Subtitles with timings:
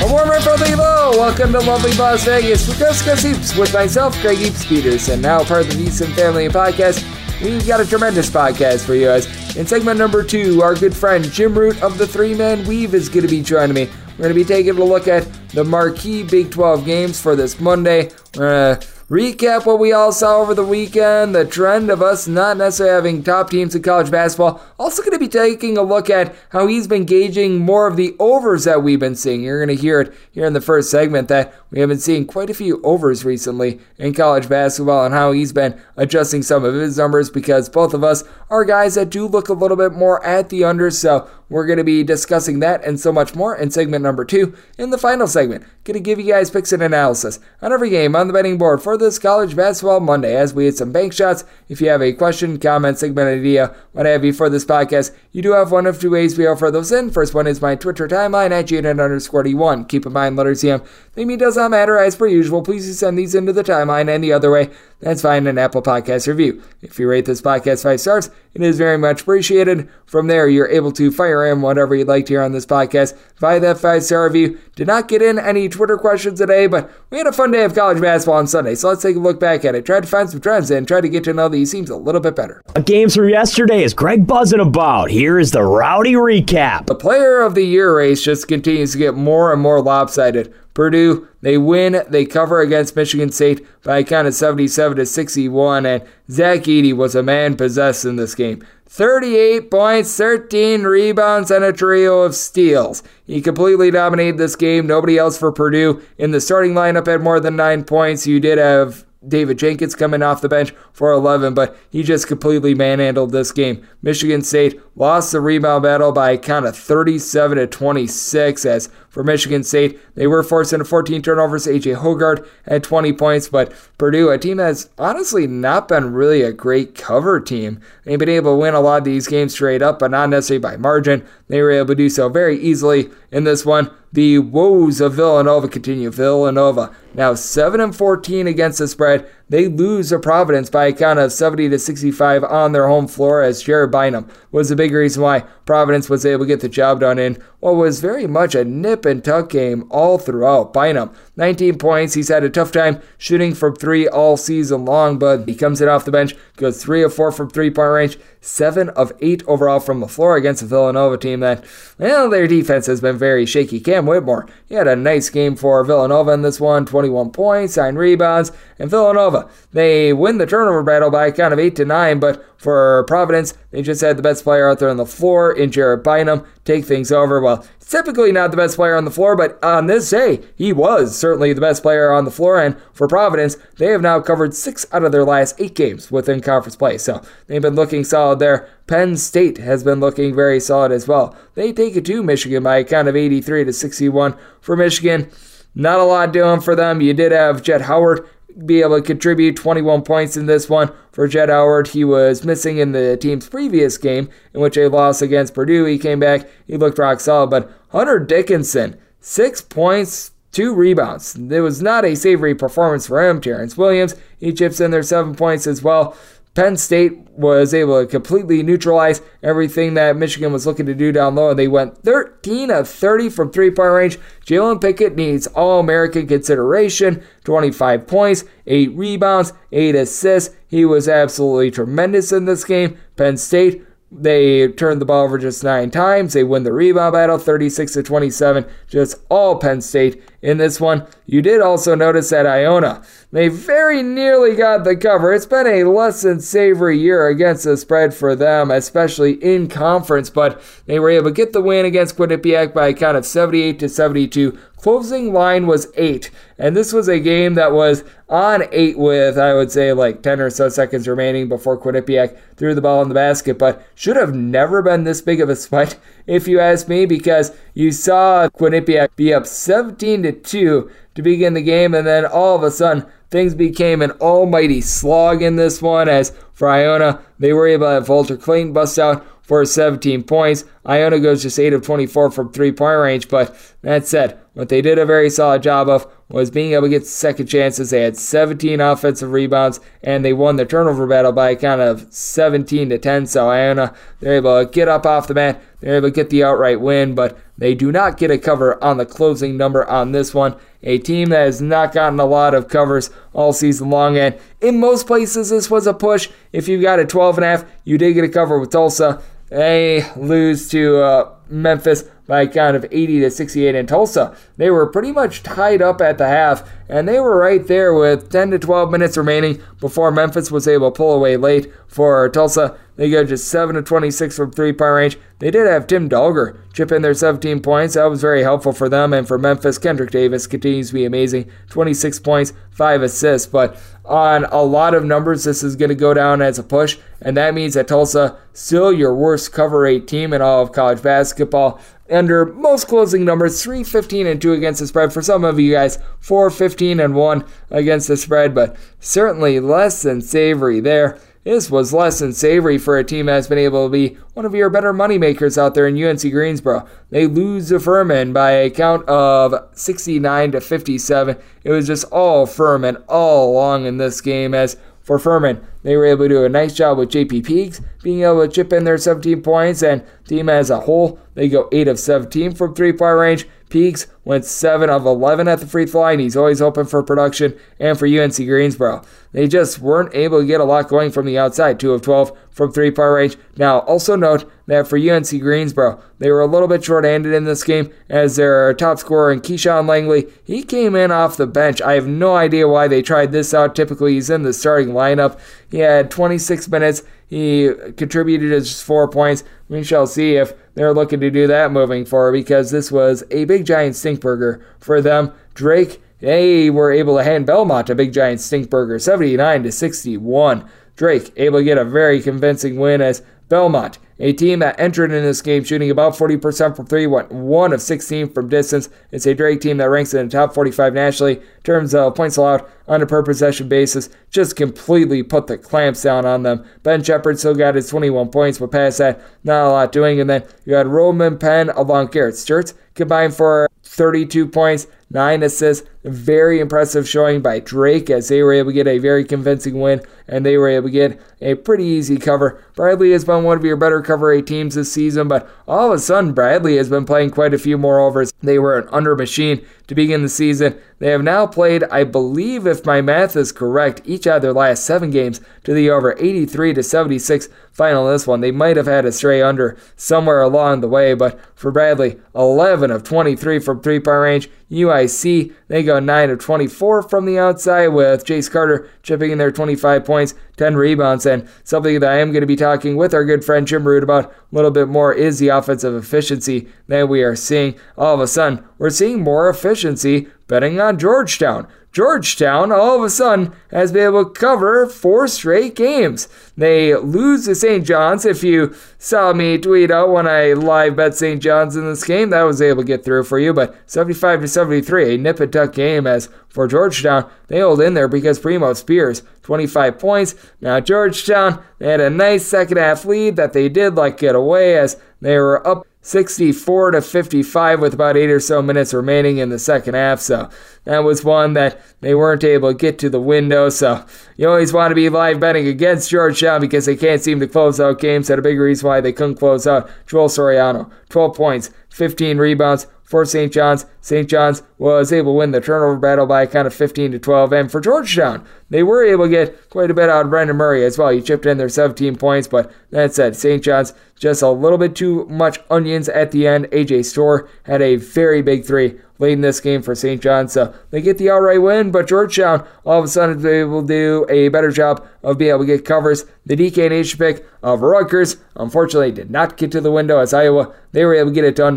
[0.00, 1.12] A warm from Levo!
[1.12, 5.66] Welcome to lovely Las Vegas for Discuss Heaps with myself, Greg Heaps and now part
[5.66, 7.02] of the VSiN Family Podcast.
[7.42, 9.26] We've got a tremendous podcast for you as
[9.56, 13.08] in segment number two, our good friend Jim Root of the Three Man Weave is
[13.08, 13.90] going to be joining me.
[14.12, 17.60] We're going to be taking a look at the marquee Big 12 games for this
[17.60, 18.10] Monday.
[18.36, 22.26] We're going to recap what we all saw over the weekend, the trend of us
[22.26, 24.62] not necessarily having top teams in college basketball.
[24.78, 28.16] Also, going to be taking a look at how he's been gauging more of the
[28.18, 29.42] overs that we've been seeing.
[29.42, 32.26] You're going to hear it here in the first segment that we have been seeing
[32.26, 36.74] quite a few overs recently in college basketball and how he's been adjusting some of
[36.74, 40.24] his numbers because both of us are guys that do look a little bit more
[40.24, 40.96] at the unders.
[40.96, 44.56] So, we're going to be discussing that and so much more in segment number two.
[44.78, 48.16] In the final segment, going to give you guys picks and analysis on every game
[48.16, 51.44] on the betting board for this college basketball Monday as we hit some bank shots.
[51.68, 55.42] If you have a question, comment, segment idea, what have you for this podcast, you
[55.42, 57.10] do have one of two ways we offer those in.
[57.10, 59.88] First one is my Twitter timeline at Jaden underscore D1.
[59.90, 60.86] Keep in mind, letters CM.
[61.16, 62.62] Maybe does not matter as per usual.
[62.62, 64.70] Please send these into the timeline and the other way
[65.02, 66.62] that's fine an Apple Podcast review.
[66.80, 69.88] If you rate this podcast five stars, it is very much appreciated.
[70.06, 73.18] From there, you're able to fire in whatever you'd like to hear on this podcast
[73.38, 74.60] via that five star review.
[74.76, 77.74] Did not get in any Twitter questions today, but we had a fun day of
[77.74, 79.84] college basketball on Sunday, so let's take a look back at it.
[79.84, 82.20] Try to find some trends and try to get to know these teams a little
[82.20, 82.62] bit better.
[82.76, 85.10] A Games from yesterday is Greg buzzing about.
[85.10, 86.86] Here is the rowdy recap.
[86.86, 90.54] The player of the year race just continues to get more and more lopsided.
[90.74, 95.84] Purdue, they win, they cover against Michigan State by a count of 77 to 61,
[95.84, 98.64] and Zach Edey was a man possessed in this game.
[98.86, 103.02] 38 points, 13 rebounds, and a trio of steals.
[103.24, 104.86] He completely dominated this game.
[104.86, 108.26] Nobody else for Purdue in the starting lineup had more than nine points.
[108.26, 112.74] You did have David Jenkins coming off the bench for 11, but he just completely
[112.74, 113.86] manhandled this game.
[114.02, 119.22] Michigan State lost the rebound battle by a count of 37 to 26 as for
[119.22, 120.00] Michigan State.
[120.14, 121.66] They were forced into 14 turnovers.
[121.66, 126.50] AJ Hoggard had 20 points, but Purdue, a team that's honestly not been really a
[126.50, 129.98] great cover team, they've been able to win a lot of these games straight up,
[129.98, 131.26] but not necessarily by margin.
[131.48, 133.90] They were able to do so very easily in this one.
[134.14, 136.10] The woes of Villanova continue.
[136.10, 139.28] Villanova now 7 and 14 against the spread.
[139.52, 143.42] They lose to Providence by a count of 70 to 65 on their home floor
[143.42, 147.00] as Jared Bynum was the big reason why Providence was able to get the job
[147.00, 150.72] done in what was very much a nip and tuck game all throughout.
[150.72, 152.14] Bynum, 19 points.
[152.14, 155.88] He's had a tough time shooting from three all season long, but he comes in
[155.88, 159.80] off the bench, goes 3 of 4 from three point range, 7 of 8 overall
[159.80, 161.64] from the floor against a Villanova team that,
[161.98, 163.80] well, their defense has been very shaky.
[163.80, 167.94] Cam Whitmore, he had a nice game for Villanova in this one 21 points, 9
[167.94, 172.44] rebounds, and Villanova, they win the turnover battle by count of 8 to 9, but
[172.62, 176.04] for Providence, they just had the best player out there on the floor in Jared
[176.04, 177.40] Bynum take things over.
[177.40, 181.18] Well, typically not the best player on the floor, but on this day, he was
[181.18, 182.62] certainly the best player on the floor.
[182.62, 186.40] And for Providence, they have now covered six out of their last eight games within
[186.40, 186.98] conference play.
[186.98, 188.68] So they've been looking solid there.
[188.86, 191.36] Penn State has been looking very solid as well.
[191.54, 195.28] They take it to Michigan by a count of 83 to 61 for Michigan.
[195.74, 197.00] Not a lot doing for them.
[197.00, 198.28] You did have Jett Howard
[198.66, 200.92] be able to contribute 21 points in this one.
[201.12, 205.22] For Jett Howard, he was missing in the team's previous game, in which they lost
[205.22, 205.84] against Purdue.
[205.84, 207.50] He came back, he looked rock solid.
[207.50, 211.34] But Hunter Dickinson, six points, two rebounds.
[211.34, 213.40] It was not a savory performance for him.
[213.40, 216.16] Terrance Williams, he chips in there seven points as well.
[216.54, 221.34] Penn State was able to completely neutralize everything that Michigan was looking to do down
[221.34, 221.50] low.
[221.50, 224.18] and They went 13 of 30 from three point range.
[224.44, 230.54] Jalen Pickett needs All American consideration 25 points, 8 rebounds, 8 assists.
[230.66, 232.98] He was absolutely tremendous in this game.
[233.16, 233.82] Penn State
[234.14, 236.34] They turned the ball over just nine times.
[236.34, 241.06] They win the rebound battle 36 to 27, just all Penn State in this one.
[241.24, 245.32] You did also notice that Iona, they very nearly got the cover.
[245.32, 250.28] It's been a less than savory year against the spread for them, especially in conference,
[250.28, 253.78] but they were able to get the win against Quinnipiac by a count of 78
[253.78, 254.58] to 72.
[254.76, 259.54] Closing line was eight, and this was a game that was on eight with, I
[259.54, 263.14] would say, like 10 or so seconds remaining before Quinnipiac threw the ball in the
[263.14, 267.06] basket, but should have never been this big of a sweat, if you ask me,
[267.06, 272.24] because you saw Quinnipiac be up 17 to 2 to begin the game, and then
[272.24, 277.20] all of a sudden, things became an almighty slog in this one as for Iona,
[277.38, 280.64] they were able to have Walter Clayton bust out for 17 points.
[280.86, 284.82] Iona goes just 8 of 24 from three point range, but that said, what they
[284.82, 287.90] did a very solid job of was being able to get second chances.
[287.90, 292.12] They had 17 offensive rebounds and they won the turnover battle by a count of
[292.12, 293.26] 17 to 10.
[293.26, 296.44] So Iona, they're able to get up off the mat, they're able to get the
[296.44, 300.34] outright win, but they do not get a cover on the closing number on this
[300.34, 300.56] one.
[300.82, 304.80] A team that has not gotten a lot of covers all season long, and in
[304.80, 306.28] most places this was a push.
[306.52, 309.22] If you got a 12 and a half, you did get a cover with Tulsa.
[309.48, 314.34] They lose to uh, Memphis by a count of 80 to 68 in Tulsa.
[314.56, 318.30] They were pretty much tied up at the half, and they were right there with
[318.30, 322.78] 10 to 12 minutes remaining before Memphis was able to pull away late for Tulsa.
[322.96, 325.18] They go just 7 to 26 from three point range.
[325.38, 327.94] They did have Tim Dalger chip in their 17 points.
[327.94, 329.12] That was very helpful for them.
[329.12, 333.46] And for Memphis, Kendric Davis continues to be amazing 26 points, 5 assists.
[333.46, 336.98] But on a lot of numbers, this is going to go down as a push.
[337.24, 341.02] And that means that Tulsa, still your worst cover eight team in all of college
[341.02, 341.80] basketball
[342.10, 345.98] under most closing numbers 315 and 2 against the spread for some of you guys
[346.20, 352.20] 415 and 1 against the spread but certainly less than savory there this was less
[352.20, 355.58] than savory for a team that's been able to be one of your better moneymakers
[355.58, 356.86] out there in UNC Greensboro.
[357.10, 361.36] They lose to Furman by a count of 69 to 57.
[361.64, 365.64] It was just all Furman all along in this game as for Furman.
[365.82, 368.72] They were able to do a nice job with JP Peaks being able to chip
[368.72, 372.74] in their 17 points, and team as a whole, they go 8 of 17 from
[372.74, 373.46] three point range.
[373.68, 376.18] Peaks went 7 of 11 at the free throw line.
[376.18, 379.02] He's always open for production and for UNC Greensboro.
[379.32, 382.36] They just weren't able to get a lot going from the outside, 2 of 12
[382.52, 383.36] from three point range.
[383.56, 387.44] Now, also note that for UNC Greensboro, they were a little bit short handed in
[387.44, 391.80] this game as their top scorer Keyshawn Langley, he came in off the bench.
[391.82, 393.74] I have no idea why they tried this out.
[393.74, 395.38] Typically, he's in the starting lineup.
[395.70, 397.02] He had 26 minutes.
[397.26, 399.42] He contributed just four points.
[399.68, 403.46] We shall see if they're looking to do that moving forward because this was a
[403.46, 405.32] big giant stinkburger for them.
[405.54, 410.68] Drake, they were able to hand Belmont a big giant stinkburger, 79 to 61.
[411.02, 415.24] Drake able to get a very convincing win as Belmont, a team that entered in
[415.24, 418.88] this game shooting about 40% from three, went 1 of 16 from distance.
[419.10, 422.36] It's a Drake team that ranks in the top 45 nationally in terms of points
[422.36, 424.10] allowed on a per possession basis.
[424.30, 426.64] Just completely put the clamps down on them.
[426.84, 430.20] Ben Sheppard still got his 21 points, but past that, not a lot doing.
[430.20, 435.84] And then you had Roman Penn along Garrett Sturtz combined for 32 points, 9 assists.
[436.04, 440.02] Very impressive showing by Drake as they were able to get a very convincing win
[440.26, 442.64] and they were able to get a pretty easy cover.
[442.74, 445.98] Bradley has been one of your better cover eight teams this season, but all of
[445.98, 448.32] a sudden Bradley has been playing quite a few more overs.
[448.42, 450.78] They were an under machine to begin the season.
[450.98, 454.84] They have now played, I believe, if my math is correct, each of their last
[454.84, 458.40] seven games to the over 83 to 76 final this one.
[458.40, 462.90] They might have had a stray under somewhere along the way, but for Bradley, 11
[462.90, 464.50] of 23 from three point range.
[464.70, 469.52] UIC, they go 9 of 24 from the outside with Jace Carter chipping in their
[469.52, 473.24] 25 points, 10 rebounds, and something that I am going to be talking with our
[473.24, 477.22] good friend Jim Root about a little bit more is the offensive efficiency that we
[477.22, 477.74] are seeing.
[477.96, 481.66] All of a sudden, we're seeing more efficiency betting on Georgetown.
[481.92, 486.26] Georgetown all of a sudden has been able to cover four straight games.
[486.56, 487.84] They lose to St.
[487.84, 488.24] John's.
[488.24, 491.40] If you saw me tweet out when I live bet St.
[491.42, 493.52] John's in this game, that was able to get through for you.
[493.52, 496.06] But 75 to 73, a nip and tuck game.
[496.06, 500.34] As for Georgetown, they hold in there because Primo Spears 25 points.
[500.62, 504.78] Now Georgetown, they had a nice second half lead that they did like get away
[504.78, 509.48] as they were up 64 to 55 with about eight or so minutes remaining in
[509.50, 510.20] the second half.
[510.20, 510.50] So
[510.84, 513.68] that was one that they weren't able to get to the window.
[513.68, 514.04] So
[514.36, 517.78] you always want to be live betting against Georgetown because they can't seem to close
[517.78, 518.28] out games.
[518.28, 520.90] That a big reason why they couldn't close out Joel Soriano.
[521.08, 523.52] 12 points, 15 rebounds, for St.
[523.52, 523.84] John's.
[524.00, 524.26] St.
[524.26, 527.52] John's was able to win the turnover battle by a kind of 15 to 12.
[527.52, 530.82] And for Georgetown, they were able to get quite a bit out of Brandon Murray
[530.82, 531.10] as well.
[531.10, 533.62] He chipped in their 17 points, but that said, St.
[533.62, 536.64] John's just a little bit too much onions at the end.
[536.68, 540.22] AJ Storr had a very big three late in this game for St.
[540.22, 540.54] John's.
[540.54, 544.26] So they get the outright win, but Georgetown all of a sudden able to do
[544.30, 546.24] a better job of being able to get covers.
[546.46, 550.74] The DK Nation pick of Rutgers unfortunately did not get to the window as Iowa.
[550.92, 551.76] They were able to get it done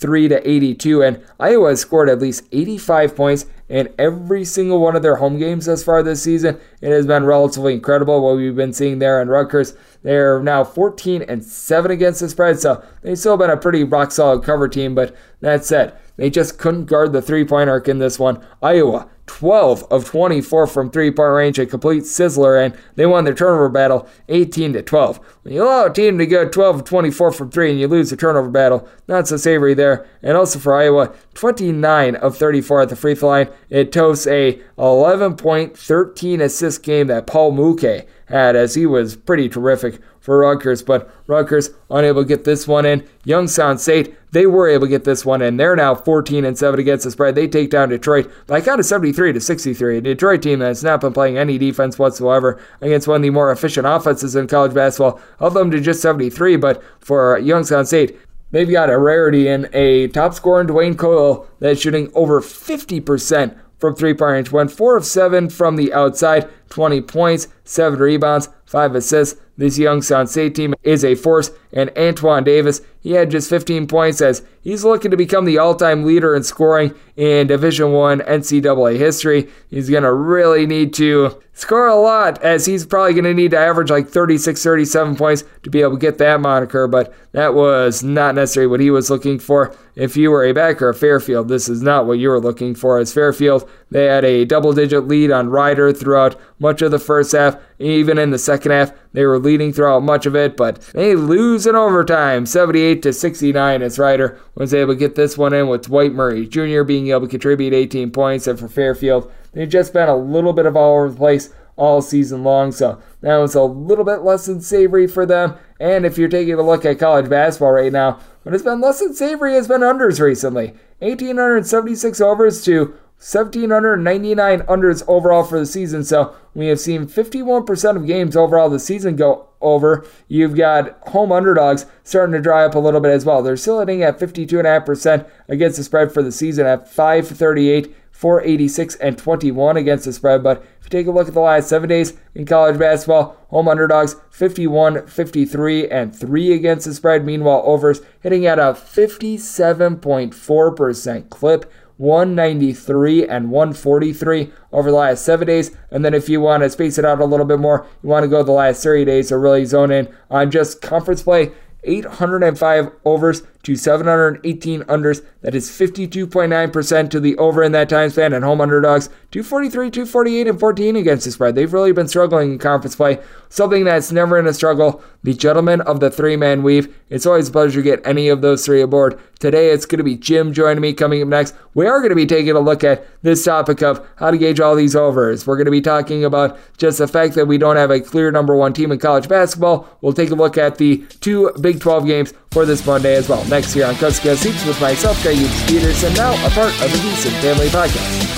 [0.00, 4.94] 93 to 82, and Iowa has scored at least 85 points in every single one
[4.96, 6.58] of their home games thus far this season.
[6.80, 9.74] It has been relatively incredible what we've been seeing there in Rutgers.
[10.02, 14.12] They're now 14 and 7 against the spread, so they've still been a pretty rock
[14.12, 14.94] solid cover team.
[14.94, 18.44] But that said, they just couldn't guard the three point arc in this one.
[18.62, 23.34] Iowa 12 of 24 from three point range, a complete sizzler, and they won their
[23.34, 25.20] turnover battle 18 to 12.
[25.42, 28.10] When you allow a team to go 12 of 24 from three and you lose
[28.10, 30.06] the turnover battle, not so savory there.
[30.22, 33.48] And also for Iowa, 29 of 34 at the free throw line.
[33.70, 39.16] It toasts a 11 point, 13 assist game that Paul Muke had as he was
[39.16, 43.08] pretty terrific for Rutgers, but Rutgers unable to get this one in.
[43.24, 45.56] Youngstown State, they were able to get this one in.
[45.56, 47.34] They're now 14 and 7 against the spread.
[47.34, 49.96] They take down Detroit by count of 73 to 63.
[49.96, 53.50] A Detroit team that's not been playing any defense whatsoever against one of the more
[53.50, 56.56] efficient offenses in college basketball, of them to just 73.
[56.56, 58.18] But for Youngstown State,
[58.50, 63.58] they've got a rarity in a top scorer in Dwayne Cohill that's shooting over 50%
[63.78, 64.52] from three point range.
[64.52, 69.40] Went 4 of 7 from the outside, 20 points, 7 rebounds, 5 assists.
[69.56, 74.20] This Youngstown State team is a force, and Antoine Davis, he had just 15 points
[74.20, 79.48] as he's looking to become the all-time leader in scoring in Division One NCAA history.
[79.70, 83.50] He's going to really need to score a lot as he's probably going to need
[83.50, 87.54] to average like 36, 37 points to be able to get that moniker, but that
[87.54, 89.74] was not necessarily what he was looking for.
[89.96, 92.98] If you were a backer of Fairfield, this is not what you were looking for.
[92.98, 97.56] As Fairfield, they had a double-digit lead on Rider throughout much of the first half,
[97.80, 98.92] even in the second half.
[99.12, 103.82] They were leading throughout much of it, but they lose in overtime, 78 to 69.
[103.82, 106.82] As Rider was able to get this one in with Dwight Murray Jr.
[106.82, 110.66] being able to contribute 18 points, and for Fairfield, they've just been a little bit
[110.66, 112.72] of all over the place all season long.
[112.72, 115.54] So that was a little bit less than savory for them.
[115.80, 119.00] And if you're taking a look at college basketball right now, what has been less
[119.00, 120.74] than savory has been unders recently.
[120.98, 126.04] 1,876 overs to 1,799 unders overall for the season.
[126.04, 130.06] So we have seen 51% of games overall the season go over.
[130.28, 133.42] You've got home underdogs starting to dry up a little bit as well.
[133.42, 137.92] They're still hitting at 52.5% against the spread for the season at 538.
[138.18, 140.42] 486 and 21 against the spread.
[140.42, 143.68] But if you take a look at the last seven days in college basketball, home
[143.68, 147.24] underdogs 51, 53, and 3 against the spread.
[147.24, 151.72] Meanwhile, overs hitting at a 57.4% clip.
[151.98, 155.76] 193 and 143 over the last seven days.
[155.90, 158.24] And then if you want to space it out a little bit more, you want
[158.24, 161.52] to go the last 30 days to really zone in on just conference play.
[161.84, 165.24] 805 overs to 718 unders.
[165.42, 168.32] That is 52.9% to the over in that time span.
[168.32, 171.54] And home underdogs, 243, 248, and 14 against the spread.
[171.54, 173.18] They've really been struggling in conference play.
[173.48, 175.02] Something that's never in a struggle.
[175.22, 176.94] The gentlemen of the three man weave.
[177.08, 179.20] It's always a pleasure to get any of those three aboard.
[179.38, 181.54] Today it's going to be Jim joining me coming up next.
[181.74, 184.60] We are going to be taking a look at this topic of how to gauge
[184.60, 185.46] all these overs.
[185.46, 188.30] We're going to be talking about just the fact that we don't have a clear
[188.30, 189.88] number one team in college basketball.
[190.00, 193.44] We'll take a look at the two Big 12 games for this Monday as well.
[193.46, 197.40] Next here on Cusco Seats with myself, Greg Peterson, now a part of the VSiN
[197.40, 198.37] Family Podcast.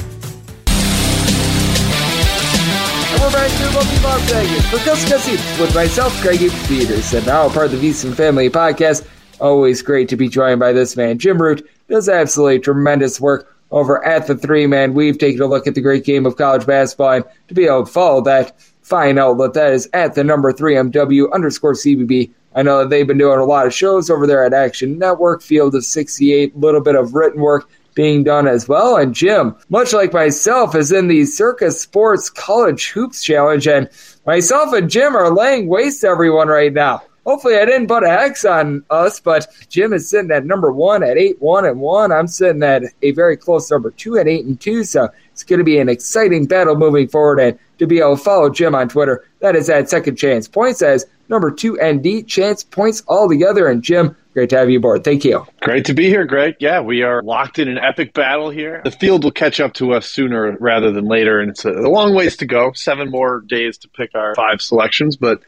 [3.21, 7.71] We're back to Lovely Las Vegas for Gus with myself, Greg Peters, and now part
[7.71, 9.07] of the VSiN Family Podcast.
[9.39, 11.69] Always great to be joined by this man, Jim Root.
[11.87, 14.95] Does absolutely tremendous work over at the three man.
[14.95, 17.85] We've taken a look at the great game of college basketball, and to be able
[17.85, 22.31] to follow that fine outlet, that is at the number three MW underscore CBB.
[22.55, 25.43] I know that they've been doing a lot of shows over there at Action Network,
[25.43, 28.97] Field of 68, a little bit of written work being done as well.
[28.97, 33.89] And Jim, much like myself, is in the Circa Sports College Hoops Challenge, and
[34.25, 37.03] myself and Jim are laying waste to everyone right now.
[37.25, 41.03] Hopefully, I didn't put a hex on us, but Jim is sitting at number one
[41.03, 42.11] at eight one and one.
[42.11, 44.83] I'm sitting at a very close number two at eight and two.
[44.83, 47.39] So it's going to be an exciting battle moving forward.
[47.39, 50.81] And to be able to follow Jim on Twitter, that is at Second Chance Points
[50.81, 53.67] as number two ND Chance Points all together.
[53.67, 55.03] And Jim, Great to have you aboard.
[55.03, 55.45] Thank you.
[55.61, 56.55] Great to be here, Greg.
[56.59, 58.81] Yeah, we are locked in an epic battle here.
[58.83, 62.15] The field will catch up to us sooner rather than later, and it's a, long
[62.15, 62.71] ways to go.
[62.73, 65.41] Seven more days to pick our five selections, but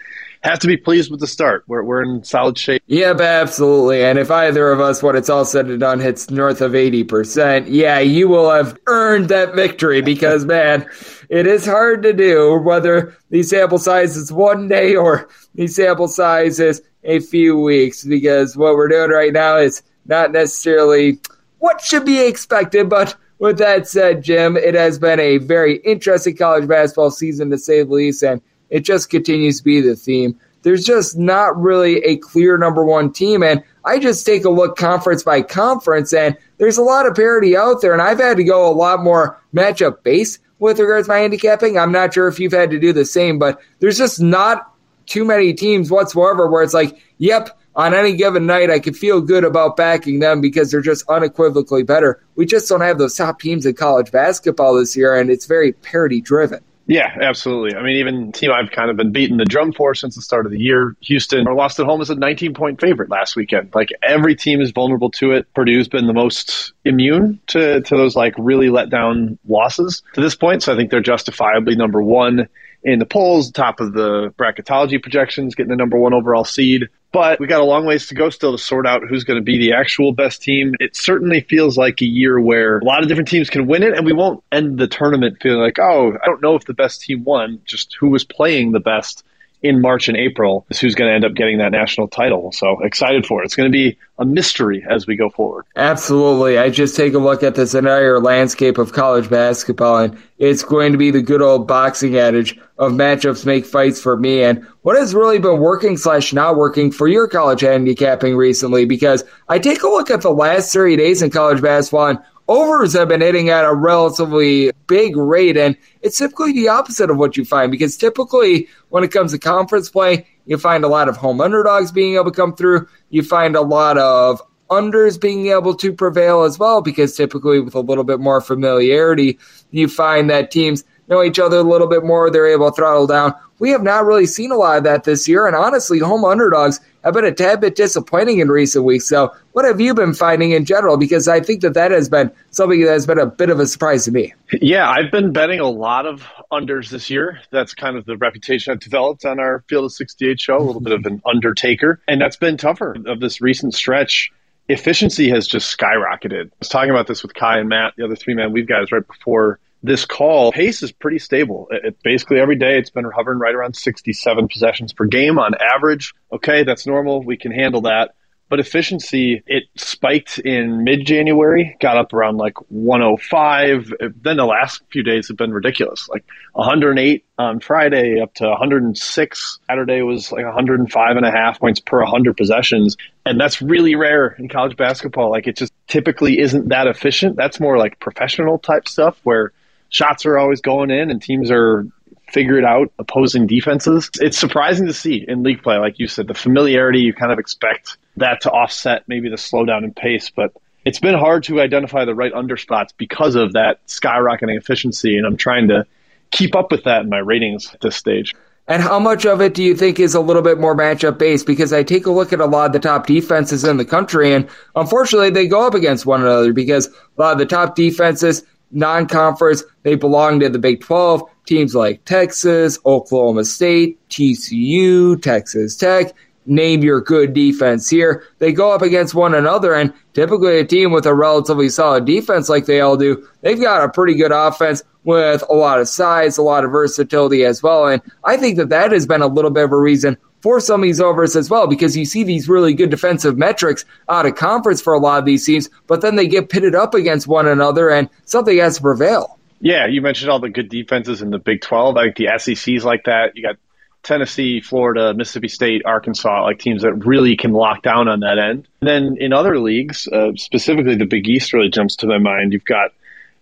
[0.43, 1.63] have to be pleased with the start.
[1.67, 2.83] We're, we're in solid shape.
[2.87, 4.03] Yep, absolutely.
[4.03, 7.67] And if either of us, when it's all said and done, hits north of 80%,
[7.69, 10.87] yeah, you will have earned that victory because, man,
[11.29, 16.09] it is hard to do whether the sample size is one day or the sample
[16.09, 21.19] size is a few weeks because what we're doing right now is not necessarily
[21.59, 22.89] what should be expected.
[22.89, 27.57] But with that said, Jim, it has been a very interesting college basketball season to
[27.57, 28.41] say the least, and
[28.73, 30.37] it just continues to be the theme.
[30.63, 33.43] There's just not really a clear number one team.
[33.43, 37.55] And I just take a look conference by conference, and there's a lot of parity
[37.55, 37.93] out there.
[37.93, 41.77] And I've had to go a lot more matchup based with regards to my handicapping.
[41.77, 44.73] I'm not sure if you've had to do the same, but there's just not
[45.05, 49.21] too many teams whatsoever where it's like, yep, on any given night, I could feel
[49.21, 52.23] good about backing them because they're just unequivocally better.
[52.35, 55.73] We just don't have those top teams in college basketball this year, and it's very
[55.73, 56.63] parity driven.
[56.85, 57.77] Yeah, absolutely.
[57.77, 60.45] I mean, even team I've kind of been beating the drum for since the start
[60.45, 63.73] of the year, Houston, or lost at home as a 19 point favorite last weekend.
[63.73, 65.51] Like every team is vulnerable to it.
[65.53, 70.35] Purdue's been the most immune to, to those like really let down losses to this
[70.35, 70.63] point.
[70.63, 72.49] So I think they're justifiably number one
[72.83, 76.89] in the polls, top of the bracketology projections, getting the number one overall seed.
[77.13, 79.43] But we got a long ways to go still to sort out who's going to
[79.43, 80.73] be the actual best team.
[80.79, 83.95] It certainly feels like a year where a lot of different teams can win it,
[83.95, 87.01] and we won't end the tournament feeling like, oh, I don't know if the best
[87.01, 89.23] team won, just who was playing the best
[89.63, 92.51] in March and April is who's going to end up getting that national title.
[92.51, 93.45] So excited for it.
[93.45, 95.65] It's going to be a mystery as we go forward.
[95.77, 96.57] Absolutely.
[96.57, 100.91] I just take a look at this entire landscape of college basketball, and it's going
[100.91, 104.43] to be the good old boxing adage of matchups make fights for me.
[104.43, 108.83] And what has really been working slash not working for your college handicapping recently?
[108.85, 112.93] Because I take a look at the last 30 days in college basketball, and overs
[112.93, 117.37] have been hitting at a relatively big rate, and it's typically the opposite of what
[117.37, 121.17] you find because typically when it comes to conference play, you find a lot of
[121.17, 122.87] home underdogs being able to come through.
[123.09, 127.75] You find a lot of unders being able to prevail as well because typically with
[127.75, 129.37] a little bit more familiarity,
[129.71, 132.29] you find that teams know each other a little bit more.
[132.29, 133.33] They're able to throttle down.
[133.59, 136.79] We have not really seen a lot of that this year, and honestly, home underdogs
[137.03, 139.07] have been a tad bit disappointing in recent weeks.
[139.07, 140.97] So, what have you been finding in general?
[140.97, 143.67] Because I think that that has been something that has been a bit of a
[143.67, 144.33] surprise to me.
[144.61, 147.39] Yeah, I've been betting a lot of unders this year.
[147.51, 150.81] That's kind of the reputation I've developed on our Field of 68 show, a little
[150.81, 152.01] bit of an undertaker.
[152.07, 154.31] And that's been tougher of this recent stretch.
[154.69, 156.47] Efficiency has just skyrocketed.
[156.47, 158.91] I was talking about this with Ky and Matt, the other three man weave guys,
[158.91, 161.67] right before this call, pace is pretty stable.
[161.69, 165.53] It, it, basically every day it's been hovering right around 67 possessions per game on
[165.59, 166.13] average.
[166.31, 167.21] Okay, that's normal.
[167.21, 168.15] We can handle that.
[168.49, 173.93] But efficiency, it spiked in mid January, got up around like 105.
[174.21, 179.59] Then the last few days have been ridiculous, like 108 on Friday, up to 106.
[179.67, 182.95] Saturday was like 105 and a half points per 100 possessions.
[183.25, 185.31] And that's really rare in college basketball.
[185.31, 187.35] Like it just typically isn't that efficient.
[187.35, 189.51] That's more like professional type stuff where
[189.93, 191.87] shots are always going in and teams are
[192.29, 194.09] figured out opposing defenses.
[194.19, 197.37] It's surprising to see in league play, like you said, the familiarity you kind of
[197.37, 200.51] expect that to offset maybe the slowdown in pace, but
[200.83, 205.37] it's been hard to identify the right underspots because of that skyrocketing efficiency, and I'm
[205.37, 205.85] trying to
[206.31, 208.33] keep up with that in my ratings at this stage.
[208.67, 211.45] And how much of it do you think is a little bit more matchup based?
[211.45, 214.33] Because I take a look at a lot of the top defenses in the country,
[214.33, 218.43] and unfortunately, they go up against one another because a lot of the top defenses
[218.73, 221.23] non conference, they belong to the Big 12.
[221.45, 226.13] Teams like Texas, Oklahoma State, TCU, Texas Tech,
[226.45, 228.23] name your good defense here.
[228.39, 232.47] They go up against one another, and typically a team with a relatively solid defense
[232.47, 236.37] like they all do, they've got a pretty good offense with a lot of size,
[236.37, 237.87] a lot of versatility as well.
[237.87, 240.81] And I think that that has been a little bit of a reason for some
[240.81, 244.35] of these overs as well because you see these really good defensive metrics out of
[244.35, 247.47] conference for a lot of these teams, but then they get pitted up against one
[247.47, 249.39] another and something has to prevail.
[249.61, 251.95] Yeah, you mentioned all the good defenses in the Big 12.
[251.95, 253.37] I think the SEC's like that.
[253.37, 253.55] You got
[254.03, 258.67] Tennessee, Florida, Mississippi State, Arkansas, like teams that really can lock down on that end.
[258.81, 262.51] And then in other leagues, uh, specifically the Big East really jumps to my mind.
[262.51, 262.91] You've got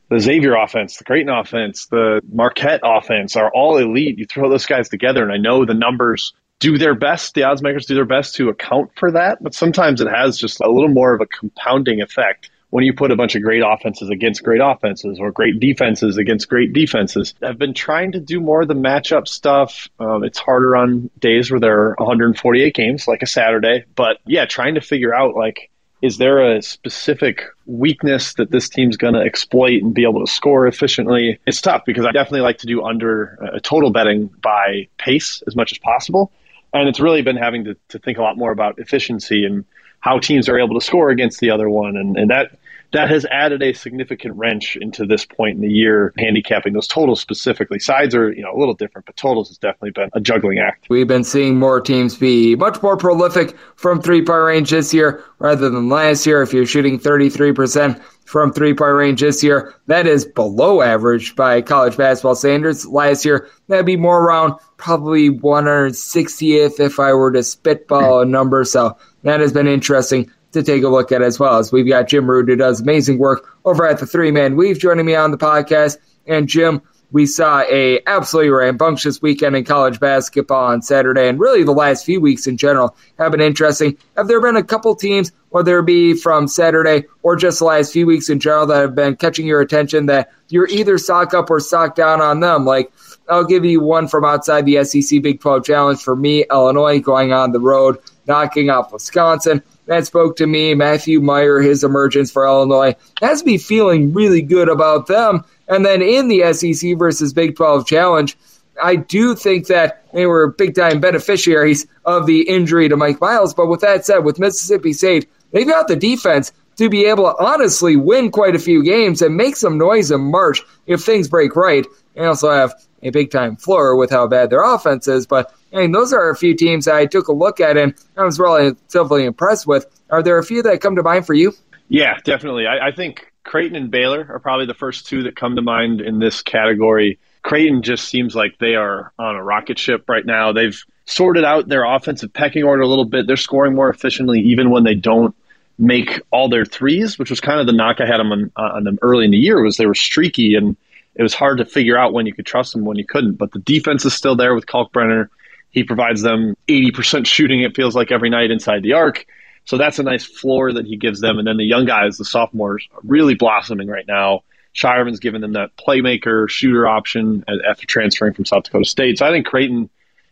[0.09, 4.19] the Xavier offense, the Creighton offense, the Marquette offense are all elite.
[4.19, 7.61] You throw those guys together, and I know the numbers do their best, the odds
[7.61, 10.89] makers do their best to account for that, but sometimes it has just a little
[10.89, 14.61] more of a compounding effect when you put a bunch of great offenses against great
[14.63, 17.33] offenses or great defenses against great defenses.
[17.41, 19.89] I've been trying to do more of the matchup stuff.
[19.99, 24.45] Um, it's harder on days where there are 148 games, like a Saturday, but yeah,
[24.45, 25.69] trying to figure out like,
[26.03, 30.31] is there a specific weakness that this team's going to exploit and be able to
[30.31, 31.39] score efficiently?
[31.45, 35.55] It's tough because I definitely like to do under uh, total betting by pace as
[35.55, 36.31] much as possible
[36.73, 39.65] and it's really been having to, to think a lot more about efficiency and
[39.99, 42.57] how teams are able to score against the other one, and, and that
[42.93, 47.21] that has added a significant wrench into this point in the year, handicapping those totals
[47.21, 47.79] specifically.
[47.79, 50.87] Sides are, you know, a little different, but totals has definitely been a juggling act.
[50.89, 55.23] We've been seeing more teams be much more prolific from three point range this year
[55.39, 56.41] rather than last year.
[56.41, 61.61] If you're shooting 33% from three point range this year, that is below average by
[61.61, 62.85] college basketball standards.
[62.85, 68.65] Last year, that'd be more around probably 160th if I were to spitball a number.
[68.65, 71.57] So that has been interesting to take a look at as well.
[71.57, 74.79] As we've got Jim Root, who does amazing work over at the Three Man Weave,
[74.79, 75.97] joining me on the podcast.
[76.27, 81.63] And Jim, we saw a absolutely rambunctious weekend in college basketball on Saturday, and really
[81.63, 83.97] the last few weeks in general have been interesting.
[84.15, 87.91] Have there been a couple teams, whether it be from Saturday or just the last
[87.91, 91.49] few weeks in general, that have been catching your attention that you're either sock up
[91.49, 92.65] or sock down on them?
[92.65, 92.91] Like
[93.29, 97.33] I'll give you one from outside the SEC Big 12 Challenge for me, Illinois going
[97.33, 99.61] on the road, knocking off Wisconsin
[99.91, 100.73] that spoke to me.
[100.73, 105.43] Matthew Mayer, his emergence for Illinois, has me feeling really good about them.
[105.67, 108.37] And then in the SEC versus Big 12 Challenge,
[108.81, 113.53] I do think that they were big time beneficiaries of the injury to Mike Miles.
[113.53, 117.35] But with that said, with Mississippi State, they've got the defense to be able to
[117.43, 121.57] honestly win quite a few games and make some noise in March if things break
[121.57, 121.85] right.
[122.15, 125.25] They also have a big time floor with how bad their offense is.
[125.25, 128.23] But I mean, those are a few teams I took a look at and I
[128.23, 129.85] was relatively impressed with.
[130.09, 131.53] Are there a few that come to mind for you?
[131.87, 132.67] Yeah, definitely.
[132.67, 136.01] I, I think Creighton and Baylor are probably the first two that come to mind
[136.01, 137.19] in this category.
[137.43, 140.53] Creighton just seems like they are on a rocket ship right now.
[140.53, 143.27] They've sorted out their offensive pecking order a little bit.
[143.27, 145.35] They're scoring more efficiently even when they don't
[145.77, 148.83] make all their threes, which was kind of the knock I had them on, on
[148.83, 150.77] them early in the year was they were streaky and
[151.15, 153.33] it was hard to figure out when you could trust him, when you couldn't.
[153.33, 155.27] But the defense is still there with Kalkbrenner.
[155.69, 159.25] He provides them 80% shooting, it feels like, every night inside the arc.
[159.65, 161.37] So that's a nice floor that he gives them.
[161.37, 164.43] And then the young guys, the sophomores, are really blossoming right now.
[164.73, 169.17] Scheierman's given them that playmaker, shooter option after transferring from South Dakota State.
[169.17, 169.89] So I think Creighton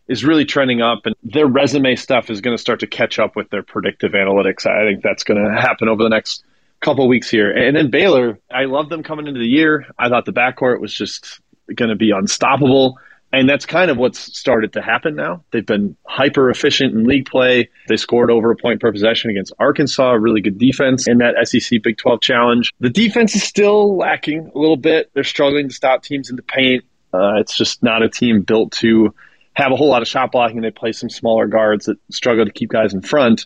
[0.08, 3.36] is really trending up, and their resume stuff is going to start to catch up
[3.36, 4.66] with their predictive analytics.
[4.66, 6.44] I think that's going to happen over the next
[6.82, 7.52] couple weeks here.
[7.52, 9.86] And then Baylor, I love them coming into the year.
[9.98, 11.42] I thought the backcourt was just
[11.76, 12.98] going to be unstoppable.
[13.32, 15.44] And that's kind of what's started to happen now.
[15.52, 17.70] They've been hyper efficient in league play.
[17.88, 21.84] They scored over a point per possession against Arkansas, really good defense in that SEC
[21.84, 22.74] Big 12 challenge.
[22.80, 25.12] The defense is still lacking a little bit.
[25.14, 26.86] They're struggling to stop teams in the paint.
[27.14, 29.14] Uh, it's just not a team built to
[29.54, 30.62] have a whole lot of shot blocking.
[30.62, 33.46] They play some smaller guards that struggle to keep guys in front.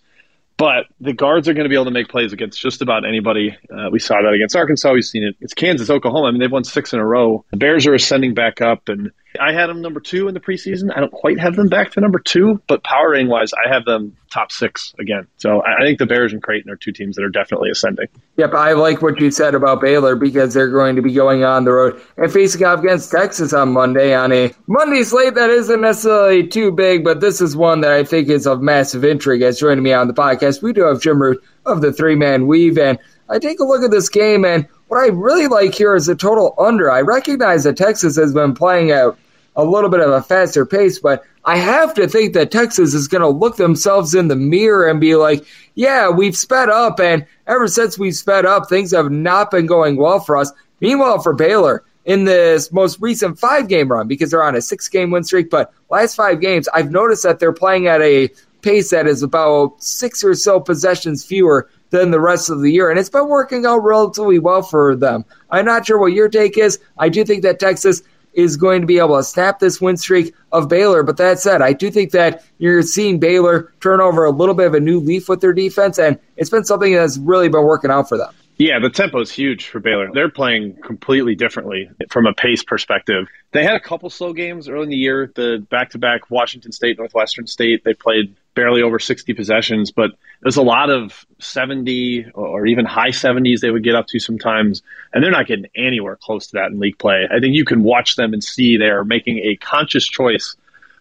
[0.58, 3.58] But the guards are going to be able to make plays against just about anybody.
[3.74, 4.94] Uh, we saw that against Arkansas.
[4.94, 5.36] We've seen it.
[5.42, 6.28] It's Kansas, Oklahoma.
[6.28, 7.44] I mean, they've won six in a row.
[7.52, 10.96] The Bears are ascending back up, and I had them number two in the preseason.
[10.96, 14.16] I don't quite have them back to number two, but power wise, I have them
[14.32, 15.28] top six again.
[15.38, 18.08] So I think the Bears and Creighton are two teams that are definitely ascending.
[18.38, 21.66] Yep, I like what you said about Baylor because they're going to be going on
[21.66, 25.82] the road and facing off against Texas on Monday on a Monday slate that isn't
[25.82, 29.42] necessarily too big, but this is one that I think is of massive intrigue.
[29.44, 32.48] As joining me on the podcast, we do have Jim Root of the Three Man
[32.48, 32.98] Weave, and
[33.30, 36.16] I take a look at this game and what I really like here is the
[36.16, 36.92] total under.
[36.92, 39.18] I recognize that Texas has been playing out
[39.56, 43.08] a little bit of a faster pace, but I have to think that Texas is
[43.08, 47.26] going to look themselves in the mirror and be like, yeah, we've sped up, and
[47.48, 50.52] ever since we've sped up, things have not been going well for us.
[50.80, 54.88] Meanwhile, for Baylor, in this most recent five game run, because they're on a six
[54.88, 58.30] game win streak, but last five games, I've noticed that they're playing at a
[58.62, 62.90] pace that is about six or so possessions fewer than the rest of the year.
[62.90, 65.26] And it's been working out relatively well for them.
[65.50, 66.80] I'm not sure what your take is.
[66.98, 68.02] I do think that Texas
[68.34, 71.04] is going to be able to snap this win streak of Baylor.
[71.04, 74.68] But that said, I do think that you're seeing Baylor turn over a little bit
[74.68, 77.92] of a new leaf with their defense, and it's been something that's really been working
[77.92, 78.34] out for them.
[78.58, 80.12] Yeah, the tempo is huge for Baylor.
[80.14, 83.28] They're playing completely differently from a pace perspective.
[83.52, 85.32] They had a couple slow games early in the year.
[85.34, 90.12] The back-to-back Washington State, Northwestern State, they played barely over 60 possessions, but
[90.42, 94.82] there's a lot of 70 or even high 70s they would get up to sometimes,
[95.14, 97.28] and they're not getting anywhere close to that in league play.
[97.30, 100.56] I think you can watch them and see they are making a conscious choice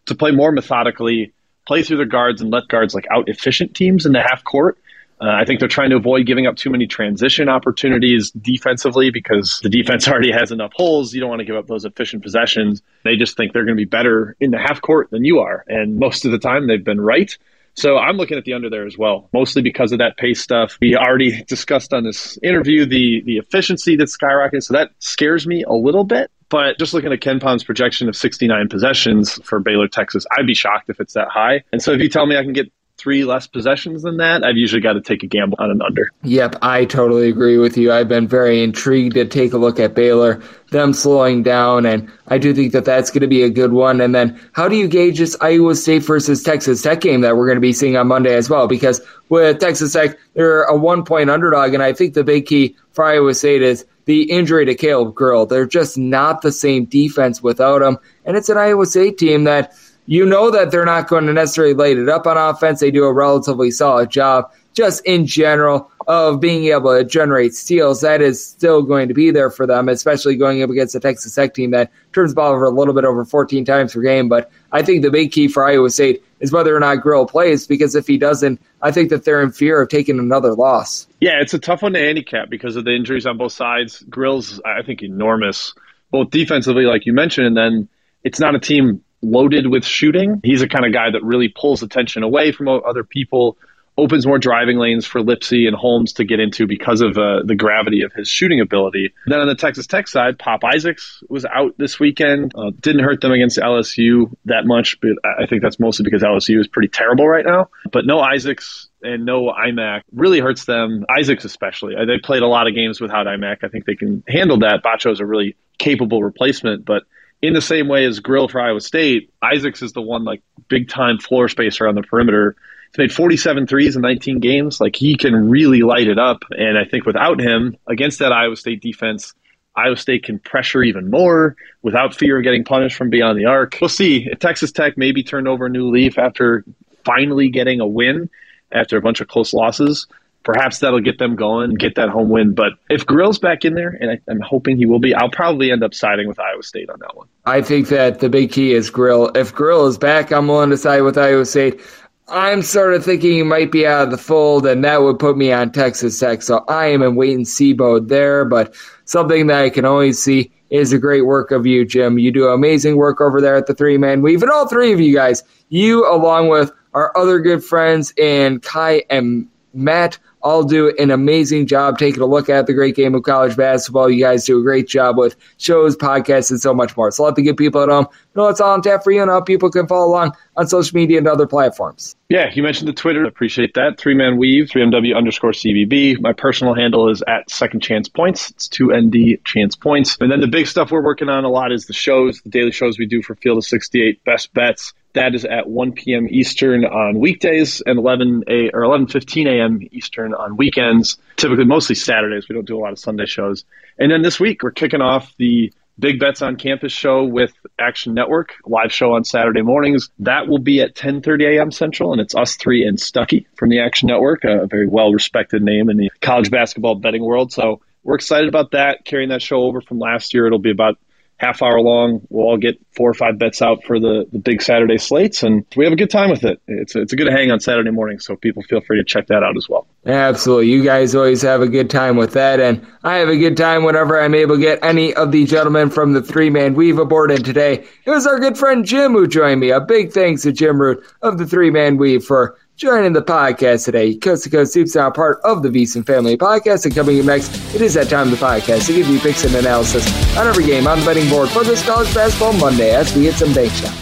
[0.06, 1.32] to play more methodically,
[1.66, 4.78] play through their guards, and let guards like out efficient teams in the half court
[5.22, 9.60] uh, I think they're trying to avoid giving up too many transition opportunities defensively because
[9.62, 11.14] the defense already has enough holes.
[11.14, 12.82] You don't want to give up those efficient possessions.
[13.04, 15.64] They just think they're going to be better in the half court than you are.
[15.68, 17.36] And most of the time, they've been right.
[17.74, 20.76] So I'm looking at the under there as well, mostly because of that pace stuff.
[20.80, 25.62] We already discussed on this interview the the efficiency that's skyrocketing, so that scares me
[25.62, 26.30] a little bit.
[26.50, 30.90] But just looking at KenPom's projection of 69 possessions for Baylor, Texas, I'd be shocked
[30.90, 31.62] if it's that high.
[31.72, 34.56] And so if you tell me I can get three less possessions than that, I've
[34.56, 36.10] usually got to take a gamble on an under.
[36.22, 37.92] Yep, I totally agree with you.
[37.92, 42.38] I've been very intrigued to take a look at Baylor, them slowing down, and I
[42.38, 44.00] do think that that's going to be a good one.
[44.00, 47.46] And then, how do you gauge this Iowa State versus Texas Tech game that we're
[47.46, 48.68] going to be seeing on Monday as well?
[48.68, 52.76] Because with Texas Tech, they're a one point underdog, and I think the big key
[52.92, 55.46] for Iowa State is the injury to Caleb Grill.
[55.46, 59.74] They're just not the same defense without him, and it's an Iowa State team that
[60.12, 62.80] you know that they're not going to necessarily light it up on offense.
[62.80, 68.02] They do a relatively solid job just in general of being able to generate steals.
[68.02, 71.34] That is still going to be there for them, especially going up against a Texas
[71.34, 74.28] Tech team that turns the ball over a little bit over 14 times per game.
[74.28, 77.66] But I think the big key for Iowa State is whether or not Grill plays,
[77.66, 81.06] because if he doesn't, I think that they're in fear of taking another loss.
[81.20, 84.04] Yeah, it's a tough one to handicap because of the injuries on both sides.
[84.10, 85.72] Grill's, I think, enormous,
[86.10, 87.88] both defensively, like you mentioned, and then
[88.24, 90.40] it's not a team loaded with shooting.
[90.42, 93.56] He's a kind of guy that really pulls attention away from other people,
[93.96, 97.54] opens more driving lanes for Lipsey and Holmes to get into because of uh, the
[97.54, 99.12] gravity of his shooting ability.
[99.26, 102.52] Then on the Texas Tech side, Pop Isaacs was out this weekend.
[102.54, 106.58] Uh, didn't hurt them against LSU that much, but I think that's mostly because LSU
[106.60, 107.68] is pretty terrible right now.
[107.92, 111.04] But no Isaacs and no Aimaq really hurts them.
[111.08, 111.94] Isaacs especially.
[111.94, 113.58] They played a lot of games without Aimaq.
[113.62, 114.82] I think they can handle that.
[114.82, 117.02] Batcho is a really capable replacement, but
[117.42, 120.88] in the same way as Grill for Iowa State, Isaacs is the one like big
[120.88, 122.56] time floor spacer on the perimeter.
[122.90, 124.80] He's made 47 threes in 19 games.
[124.80, 126.44] Like he can really light it up.
[126.50, 129.34] And I think without him against that Iowa State defense,
[129.74, 133.76] Iowa State can pressure even more without fear of getting punished from beyond the arc.
[133.80, 134.28] We'll see.
[134.38, 136.64] Texas Tech maybe turned over a new leaf after
[137.04, 138.30] finally getting a win
[138.70, 140.06] after a bunch of close losses
[140.44, 142.54] perhaps that'll get them going, and get that home win.
[142.54, 145.70] But if Grill's back in there, and I, am hoping he will be, I'll probably
[145.70, 147.28] end up siding with Iowa State on that one.
[147.44, 149.30] I think that the big key is Grill.
[149.34, 151.80] If Grill is back, I'm willing to side with Iowa State.
[152.28, 155.36] I'm sort of thinking he might be out of the fold, and that would put
[155.36, 156.42] me on Texas Tech.
[156.42, 158.44] So I am in wait and see mode there.
[158.44, 158.74] But
[159.04, 162.18] something that I can always see is a great work of you, Jim.
[162.18, 165.00] You do amazing work over there at the three man weave, and all three of
[165.00, 170.94] you guys, you along with our other good friends and Ky and Matt all do
[170.98, 174.10] an amazing job taking a look at the great game of college basketball.
[174.10, 177.10] You guys do a great job with shows, podcasts, and so much more.
[177.10, 179.30] So let the good people at home know it's all on tap for you and
[179.30, 182.16] how people can follow along on social media and other platforms.
[182.28, 183.24] Yeah, you mentioned the Twitter.
[183.24, 183.98] I appreciate that.
[183.98, 186.20] Three Man Weave, 3MW underscore CBB.
[186.20, 188.50] My personal handle is at Second Chance Points.
[188.50, 190.16] It's 2ND Chance Points.
[190.20, 192.72] And then the big stuff we're working on a lot is the shows, the daily
[192.72, 194.94] shows we do for Field of 68, Best Bets.
[195.14, 196.26] That is at 1 p.m.
[196.30, 199.80] Eastern on weekdays and 11 a or 11:15 a.m.
[199.92, 201.18] Eastern on weekends.
[201.36, 202.48] Typically, mostly Saturdays.
[202.48, 203.64] We don't do a lot of Sunday shows.
[203.98, 208.14] And then this week, we're kicking off the Big Bets on Campus show with Action
[208.14, 210.08] Network, live show on Saturday mornings.
[210.20, 211.70] That will be at 10:30 a.m.
[211.70, 215.90] Central, and it's us three and Stuckey from the Action Network, a very well-respected name
[215.90, 217.52] in the college basketball betting world.
[217.52, 219.04] So we're excited about that.
[219.04, 220.98] Carrying that show over from last year, it'll be about
[221.42, 222.20] half hour long.
[222.30, 225.66] We'll all get four or five bets out for the, the big Saturday slates, and
[225.76, 226.62] we have a good time with it.
[226.68, 229.26] It's a, it's a good hang on Saturday morning, so people feel free to check
[229.26, 229.88] that out as well.
[230.06, 230.70] Absolutely.
[230.70, 233.82] You guys always have a good time with that, and I have a good time
[233.82, 237.32] whenever I'm able to get any of the gentlemen from the three man weave aboard.
[237.32, 239.70] And today, it was our good friend Jim who joined me.
[239.70, 243.84] A big thanks to Jim Root of the three man weave for joining the podcast
[243.84, 244.14] today.
[244.14, 246.84] Coast to Coast Hoops now part of the VSiN Family Podcast.
[246.84, 249.44] And coming up next, it is that time of the podcast to give you picks
[249.44, 250.06] and analysis
[250.36, 253.34] on every game on the betting board for this college basketball Monday as we hit
[253.34, 254.01] some bank shots.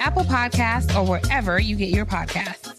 [0.00, 2.72] Apple Podcasts, or wherever you get your podcasts.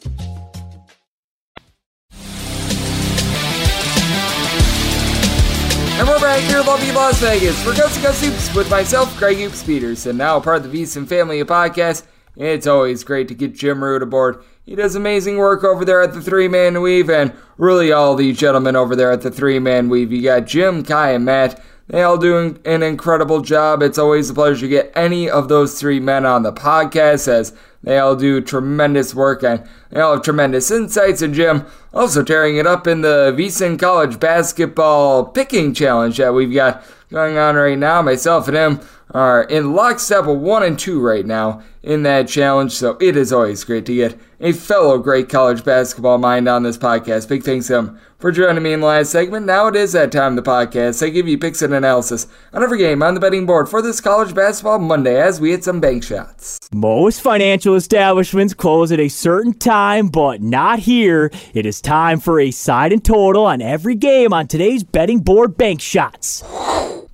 [5.99, 9.17] And we're back here in lovely Las Vegas for Coast to Coast Hoops with myself,
[9.17, 12.05] Greg Hoops Peterson, now part of the VSiN family of podcasts.
[12.35, 14.43] It's always great to get Jim Root aboard.
[14.63, 18.31] He does amazing work over there at the three man weave, and really all the
[18.33, 20.11] gentlemen over there at the three man weave.
[20.11, 21.59] You got Jim, Ky, and Matt.
[21.89, 23.81] They all doing an incredible job.
[23.81, 27.53] It's always a pleasure to get any of those three men on the podcast as
[27.81, 31.21] they all do tremendous work and they all have tremendous insights.
[31.21, 36.53] And Jim also tearing it up in the VSiN College Basketball Picking Challenge that we've
[36.53, 38.01] got going on right now.
[38.01, 38.79] Myself and him
[39.11, 42.73] are in lockstep one and two right now in that challenge.
[42.73, 46.77] So it is always great to get a fellow great college basketball mind on this
[46.77, 47.29] podcast.
[47.29, 49.45] Big thanks to him for joining me in the last segment.
[49.45, 51.05] Now it is that time of the podcast.
[51.05, 54.01] I give you picks and analysis on every game on the betting board for this
[54.01, 56.59] college basketball Monday as we hit some bank shots.
[56.73, 61.31] Most financial establishments close at a certain time, but not here.
[61.53, 65.57] It is time for a side and total on every game on today's betting board
[65.57, 66.43] bank shots.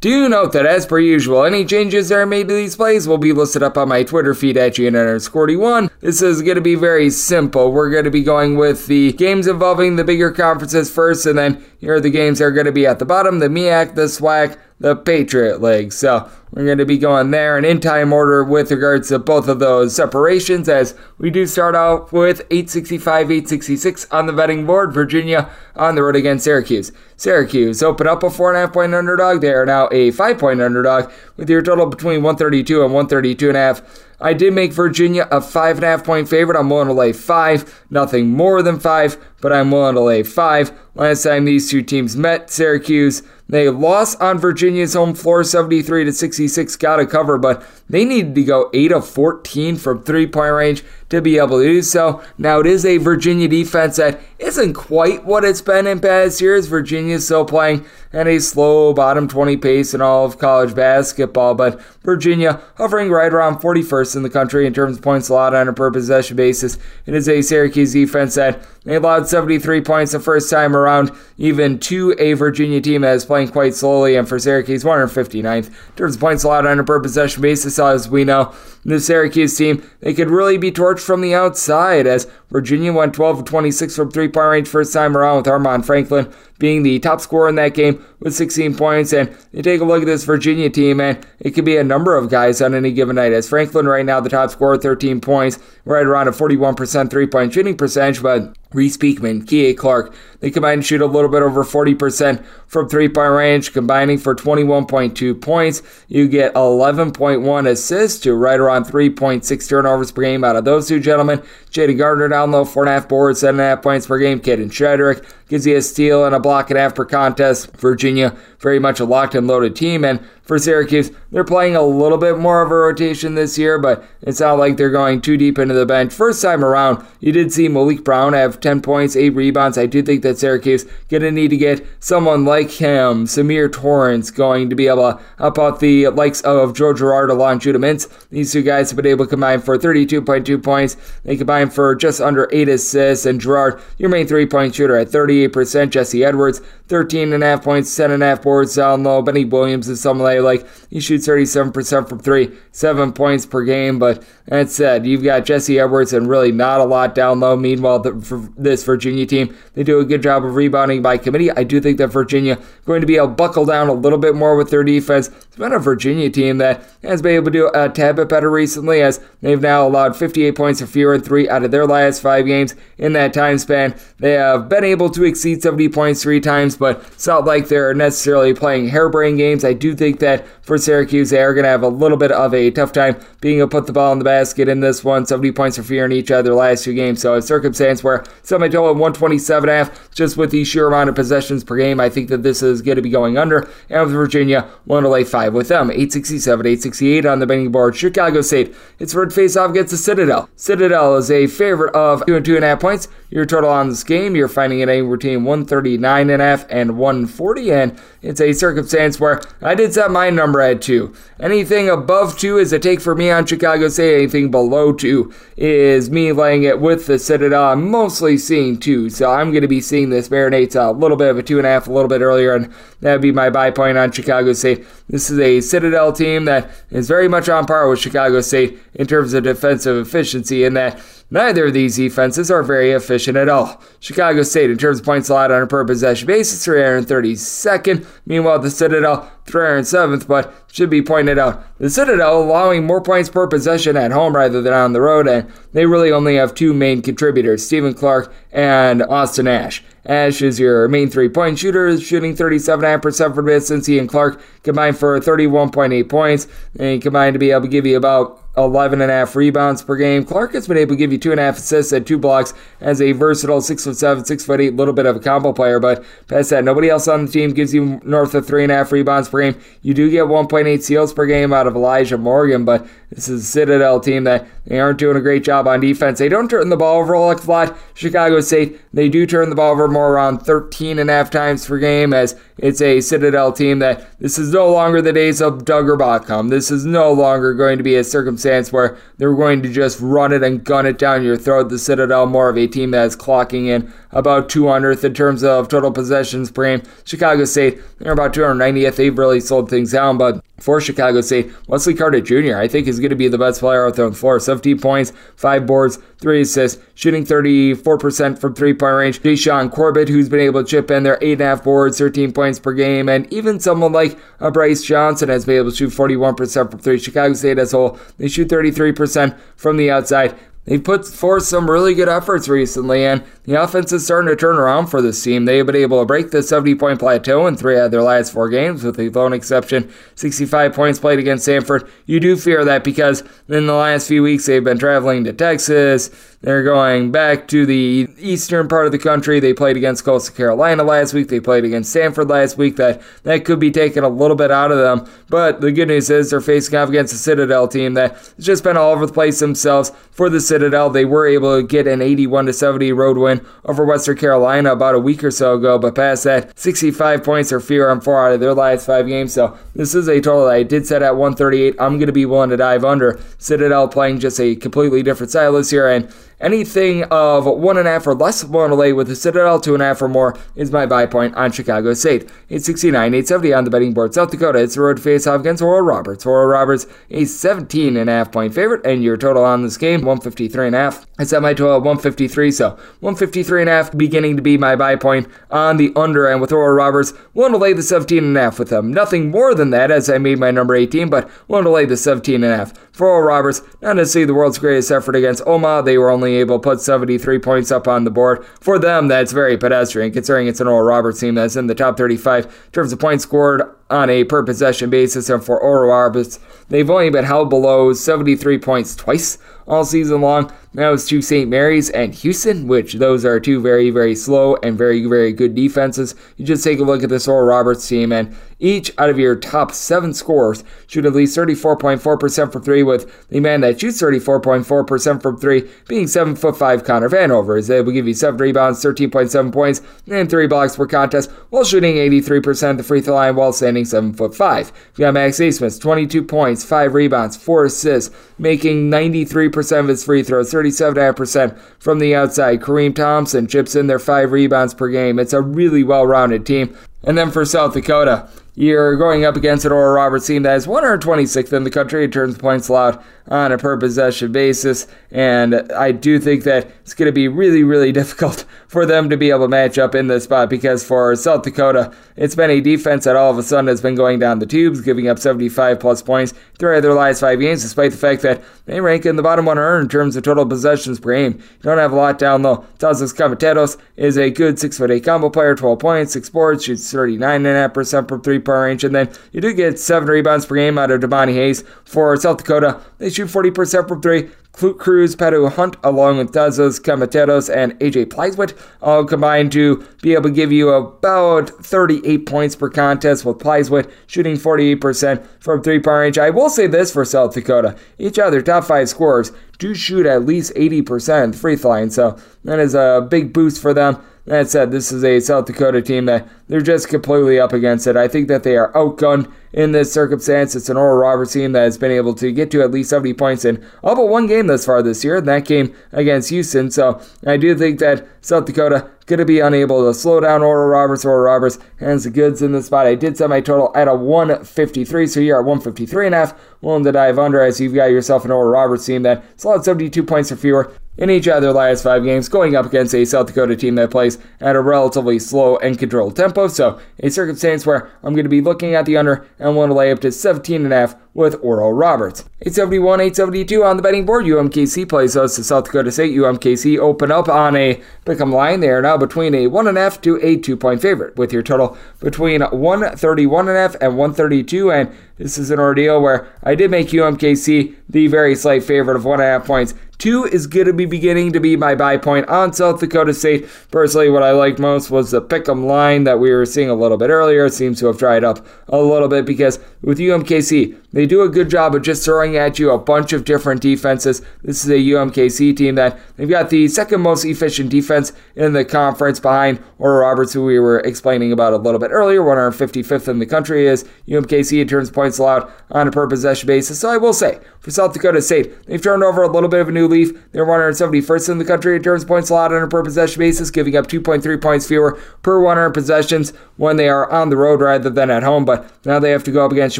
[0.04, 3.18] Do note that, as per usual, any changes that are made to these plays will
[3.18, 5.90] be listed up on my Twitter feed at GN41.
[6.02, 7.72] This is going to be very simple.
[7.72, 11.64] We're going to be going with the games involving the bigger conferences first, and then
[11.78, 14.08] here are the games that are going to be at the bottom the MEAC, the
[14.08, 15.94] SWAC, the Patriot League.
[15.94, 19.48] So we're going to be going there and in time order with regards to both
[19.48, 24.94] of those separations as we do start out with 865, 866 on the betting board.
[24.94, 26.92] Virginia on the road against Syracuse.
[27.18, 29.42] Syracuse open up a four and a half point underdog.
[29.42, 33.58] They are now a five point underdog with your total between 132 and 132 and
[33.58, 33.82] a half.
[34.22, 36.58] I did make Virginia a five and a half point favorite.
[36.58, 40.72] I'm willing to lay five, nothing more than five, but I'm willing to lay five.
[40.94, 46.14] Last time these two teams met, Syracuse they lost on Virginia's home floor 73 to
[46.14, 47.64] 66, got a cover, but
[47.94, 51.64] they needed to go 8 of 14 from three point range to be able to
[51.64, 52.24] do so.
[52.40, 56.66] Now, it is a Virginia defense that isn't quite what it's been in past years.
[56.66, 61.54] Virginia is still playing at a slow bottom 20 pace in all of college basketball,
[61.54, 65.68] but Virginia hovering right around 41st in the country in terms of points allowed on
[65.68, 66.80] a per possession basis.
[67.06, 71.80] It is a Syracuse defense that they allowed 73 points the first time around, even
[71.80, 76.16] to a Virginia team that is playing quite slowly, and for Syracuse, 159th in terms
[76.16, 78.54] of points allowed on a per possession basis, as we know
[78.86, 83.40] the Syracuse team, they could really be torched from the outside as Virginia went 12
[83.40, 87.20] of 26 from three point range first time around with Armaan Franklin being the top
[87.20, 89.12] scorer in that game with 16 points.
[89.12, 92.16] And you take a look at this Virginia team, and it could be a number
[92.16, 93.34] of guys on any given night.
[93.34, 97.54] As Franklin right now, the top scorer, 13 points, right around a 41% three point
[97.54, 101.64] shooting percentage, but Reece Beekman, Kihei Clark, they combine to shoot a little bit over
[101.64, 105.82] 40% from three point range, combining for 21.2 points.
[106.08, 111.00] You get 11.1 assists to right around 3.6 turnovers per game out of those two
[111.00, 111.44] gentlemen.
[111.74, 114.40] Jayden Gardner down low, 4.5 boards, 7.5 points per game.
[114.40, 117.76] Kadin Shedrick gives you a steal and a block and a half per contest.
[117.78, 120.06] Virginia very much a locked and loaded team.
[120.06, 124.04] And for Syracuse, they're playing a little bit more of a rotation this year, but
[124.22, 126.14] it's not like they're going too deep into the bench.
[126.14, 129.78] First time around, you did see Maliq Brown have 10 points, 8 rebounds.
[129.78, 134.32] I do think that Syracuse going to need to get someone like him, Symir Torrence,
[134.32, 138.28] going to be able to up out the likes of Joe Girard along Judah Mintz.
[138.30, 140.98] These two guys have been able to combine for 32.2 points.
[141.24, 141.38] They
[141.70, 143.26] for just under 8 assists.
[143.26, 145.90] And Girard, your main three point shooter at 38%.
[145.90, 149.22] Jesse Edwards, 13.5 points, 10.5 boards down low.
[149.22, 150.68] Benny Williams is someone like.
[150.90, 154.00] He shoots 37% from three, seven points per game.
[154.00, 157.56] But that said, you've got Jesse Edwards and really not a lot down low.
[157.56, 161.52] Meanwhile, the, for this Virginia team, they do a good job of rebounding by committee.
[161.52, 164.36] I do think that Virginia going to be able to buckle down a little bit
[164.36, 165.30] more with their defense.
[165.30, 168.50] It's been a Virginia team that has been able to do a tad bit better
[168.50, 172.22] recently as they've now allowed 58 points or fewer in three out of their last
[172.22, 173.96] five games in that time span.
[174.18, 177.94] They have been able to exceed 70 points three times, but it's not like they're
[177.94, 179.64] necessarily playing harebrained games.
[179.64, 182.54] I do think that for Syracuse, they are going to have a little bit of
[182.54, 185.26] a tough time being able to put the ball in the basket in this one.
[185.26, 187.22] 70 points or fear in each of their last two games.
[187.22, 191.64] So a circumstance where semi total 127 half, just with the sheer amount of possessions
[191.64, 193.70] per game, I think that this is going to be going under.
[193.90, 195.92] And with Virginia, one to lay five with them.
[195.92, 197.96] 867, 868 on the betting board.
[197.96, 200.50] Chicago State, it's for face off against the Citadel.
[200.56, 203.08] Citadel is a favorite of two and two and a half points.
[203.34, 207.00] Your total on this game, you're finding it anywhere between 139 and a half and
[207.00, 207.72] 140.
[207.72, 211.16] And it's a circumstance where I did set my number at two.
[211.40, 214.18] Anything above two is a take for me on Chicago State.
[214.18, 217.72] Anything below two is me laying it with the Citadel.
[217.72, 221.32] I'm mostly seeing two, so I'm going to be seeing this marinates a little bit
[221.32, 223.50] of a two and a half a little bit earlier, and that would be my
[223.50, 224.86] buy point on Chicago State.
[225.10, 229.08] This is a Citadel team that is very much on par with Chicago State in
[229.08, 231.02] terms of defensive efficiency, in that
[231.34, 233.82] Neither of these defenses are very efficient at all.
[234.00, 238.06] Chicago State, in terms of points allowed on a per possession basis, 332nd.
[238.26, 243.46] Meanwhile, the Citadel, 307th, but should be pointed out the Citadel allowing more points per
[243.46, 247.02] possession at home rather than on the road, and they really only have two main
[247.02, 249.84] contributors, Stephen Clark and Austin Ash.
[250.06, 253.86] Ash is your main three point shooter, shooting 37.5% from distance.
[253.86, 256.48] He and Clark combined for 31.8 points,
[256.80, 259.96] and combined to be able to give you about 11 and a half rebounds per
[259.96, 260.24] game.
[260.24, 262.54] Clark has been able to give you two and a half assists and two blocks
[262.82, 265.80] as a versatile six foot seven, six foot eight, little bit of a combo player.
[265.80, 268.76] But past that, nobody else on the team gives you north of three and a
[268.76, 269.60] half rebounds game.
[269.82, 273.46] You do get 1.8 steals per game out of Elijah Morgan, but this is a
[273.46, 276.20] Citadel team that they aren't doing a great job on defense.
[276.20, 277.78] They don't turn the ball over a lot.
[277.94, 281.66] Chicago State, they do turn the ball over more around 13 and a half times
[281.66, 285.66] per game as it's a Citadel team that this is no longer the days of
[285.66, 286.50] Duggar Baucom.
[286.50, 290.32] This is no longer going to be a circumstance where they're going to just run
[290.32, 291.70] it and gun it down your throat.
[291.70, 295.68] The Citadel more of a team that is clocking in about 200th in terms of
[295.68, 296.88] total possessions per game.
[297.04, 298.96] Chicago State, they're about 290th.
[298.96, 303.00] They've really slowed things down, but for Chicago State, Wesley Cardet Jr., I think is
[303.00, 304.40] going to be the best player out there on the floor.
[304.40, 309.22] 17 points, 5 boards, 3 assists, shooting 34% from three point range.
[309.22, 313.10] Jashaun Corbett, who's been able to chip in their 8.5 boards, 13 points per game,
[313.10, 317.00] and even someone like uh, Brice Johnson has been able to shoot 41% from three.
[317.00, 320.38] Chicago State as a whole, they shoot 33% from the outside.
[320.66, 324.56] They've put forth some really good efforts recently, and the offense is starting to turn
[324.56, 325.44] around for this team.
[325.44, 328.32] They've been able to break the 70 point plateau in three out of their last
[328.32, 331.90] four games, with the lone exception 65 points played against Sanford.
[332.06, 336.10] You do fear that because in the last few weeks they've been traveling to Texas,
[336.44, 339.40] they're going back to the eastern part of the country.
[339.40, 341.30] They played against Coastal Carolina last week.
[341.30, 342.76] They played against Sanford last week.
[342.76, 345.10] That that could be taken a little bit out of them.
[345.30, 348.64] But the good news is they're facing off against a Citadel team that has just
[348.64, 349.94] been all over the place themselves.
[350.12, 353.84] For the Citadel, they were able to get an 81 to 70 road win over
[353.84, 355.80] Western Carolina about a week or so ago.
[355.80, 359.34] But past that, 65 points or fewer on four out of their last five games.
[359.34, 361.76] So this is a total that I did set at 138.
[361.80, 363.20] I'm going to be willing to dive under.
[363.40, 367.92] Citadel playing just a completely different style this year and Anything of one and a
[367.92, 370.86] half or less lay with the Citadel, two and a half or more is my
[370.86, 372.24] buy point on Chicago State.
[372.24, 374.14] 869, 870 on the betting board.
[374.14, 376.26] South Dakota, it's the road face off against Oral Roberts.
[376.26, 380.02] Oral Roberts, a 17 and a half point favorite, and your total on this game,
[380.02, 381.06] 153 and a half.
[381.18, 382.70] I set my total at 153, so
[383.00, 386.52] 153 and a half beginning to be my buy point on the under end with
[386.52, 387.12] Oral Roberts.
[387.34, 388.92] One to lay the 17 and a half with them.
[388.92, 391.98] Nothing more than that as I made my number 18, but one to lay the
[391.98, 392.74] 17 and a half.
[392.92, 396.33] For Oral Roberts, not to see the world's greatest effort against Omaha, they were only
[396.36, 398.46] able to put 73 points up on the board.
[398.60, 401.98] For them, that's very pedestrian, considering it's an Oral Roberts team that's in the top
[401.98, 403.64] 35 in terms of points scored
[403.94, 408.58] on a per possession basis, and for Oral Roberts, they've only been held below 73
[408.58, 409.38] points twice
[409.68, 410.52] all season long.
[410.74, 411.48] That was to St.
[411.48, 416.16] Mary's and Houston, which those are two very, very slow and very, very good defenses.
[416.36, 419.36] You just take a look at this Oral Roberts team, and each out of your
[419.36, 425.22] top seven scores shoot at least 34.4% from three, with the man that shoots 34.4%
[425.22, 427.60] from three being 7 foot 5 Connor Vanover.
[427.60, 431.64] Is able to give you 7 rebounds, 13.7 points, and 3 blocks per contest, while
[431.64, 434.72] shooting 83% at the free throw line while standing 7 foot 5.
[434.96, 440.24] You got Max Abmas, 22 points, 5 rebounds, 4 assists, making 93% of his free
[440.24, 442.62] throws, 37.5% from the outside.
[442.62, 445.20] Kareem Thompson chips in their 5 rebounds per game.
[445.20, 446.76] It's a really well rounded team.
[447.04, 450.68] And then for South Dakota, you're going up against an Oral Roberts team that is
[450.68, 454.88] 126th in the country in terms of points allowed on a per possession basis.
[455.12, 459.18] And I do think that it's going to be really, really difficult for them to
[459.18, 462.62] be able to match up in this spot because for South Dakota, it's been a
[462.62, 465.80] defense that all of a sudden has been going down the tubes, giving up 75
[465.80, 469.24] plus points throughout their last five games, despite the fact that they rank in the
[469.24, 471.34] bottom 100 in terms of total possessions per game.
[471.34, 472.66] You don't have a lot down though.
[472.80, 478.22] Tasos Kamateros is a good 6'8 combo player, 12 points, 6 boards, shoots 39.5% from
[478.22, 481.34] three point range, and then you do get 7 rebounds per game out of Devontae
[481.34, 481.64] Hayes.
[481.86, 484.30] For South Dakota, they shoot 40% from three.
[484.54, 490.30] Kruz, Pedro Hunt, along with Tasos Kamateros and AJ Plitzuweit, all combined to be able
[490.30, 496.00] to give you about 38 points per contest, with Plitzuweit shooting 48% from three point
[496.00, 496.18] range.
[496.20, 500.06] I will say this for South Dakota each of their top five scorers do shoot
[500.06, 504.04] at least 80% free throw line, so that is a big boost for them.
[504.26, 507.98] That said, this is a South Dakota team that they're just completely up against it.
[507.98, 510.56] I think that they are outgunned in this circumstance.
[510.56, 513.14] It's an Oral Roberts team that has been able to get to at least 70
[513.16, 516.72] points in all but one game thus far this year, and that game against Houston.
[516.72, 520.70] So I do think that South Dakota going to be unable to slow down Oral
[520.70, 521.04] Roberts.
[521.04, 522.88] Oral Roberts hands the goods in the spot.
[522.88, 526.40] I did set my total at a 153, so you're at 153 and a half.
[526.62, 530.02] Willing to dive under as you've got yourself an Oral Roberts team that slowed 72
[530.04, 533.28] points or fewer in each of their last five games, going up against a South
[533.28, 536.48] Dakota team that plays at a relatively slow and controlled tempo.
[536.48, 539.74] So, a circumstance where I'm going to be looking at the under and want to
[539.76, 542.22] lay up to 17.5 with Oral Roberts.
[542.42, 544.26] 871, 872 on the betting board.
[544.26, 546.16] UMKC plays us to South Dakota State.
[546.16, 548.60] UMKC open up on a pick'em line.
[548.60, 552.42] They are now between a 1.5 to a 2 point favorite, with your total between
[552.42, 554.72] 131.5 and 132.
[554.72, 559.04] And this is an ordeal where I did make UMKC the very slight favorite of
[559.04, 559.74] 1.5 points.
[560.00, 563.48] Two is going to be beginning to be my buy point on South Dakota State.
[563.72, 566.98] Personally, what I liked most was the pick'em line that we were seeing a little
[566.98, 567.46] bit earlier.
[567.46, 571.30] It seems to have dried up a little bit because with UMKC, they do a
[571.30, 574.22] good job of just throwing at you a bunch of different defenses.
[574.44, 578.64] This is a UMKC team that they've got the second most efficient defense in the
[578.64, 582.22] conference behind Oral Roberts, who we were explaining about a little bit earlier.
[582.22, 586.48] 155th in the country is UMKC in terms of points allowed on a per possession
[586.48, 586.80] basis.
[586.80, 589.70] So I will say, for South Dakota State, they've turned over a little bit of
[589.70, 590.12] a new leaf.
[590.32, 593.50] They're 171st in the country in terms of points allowed on a per possession basis,
[593.50, 597.90] giving up 2.3 points fewer per 100 possessions when they are on the road rather
[597.90, 598.46] than at home.
[598.46, 599.80] But now they have to go up against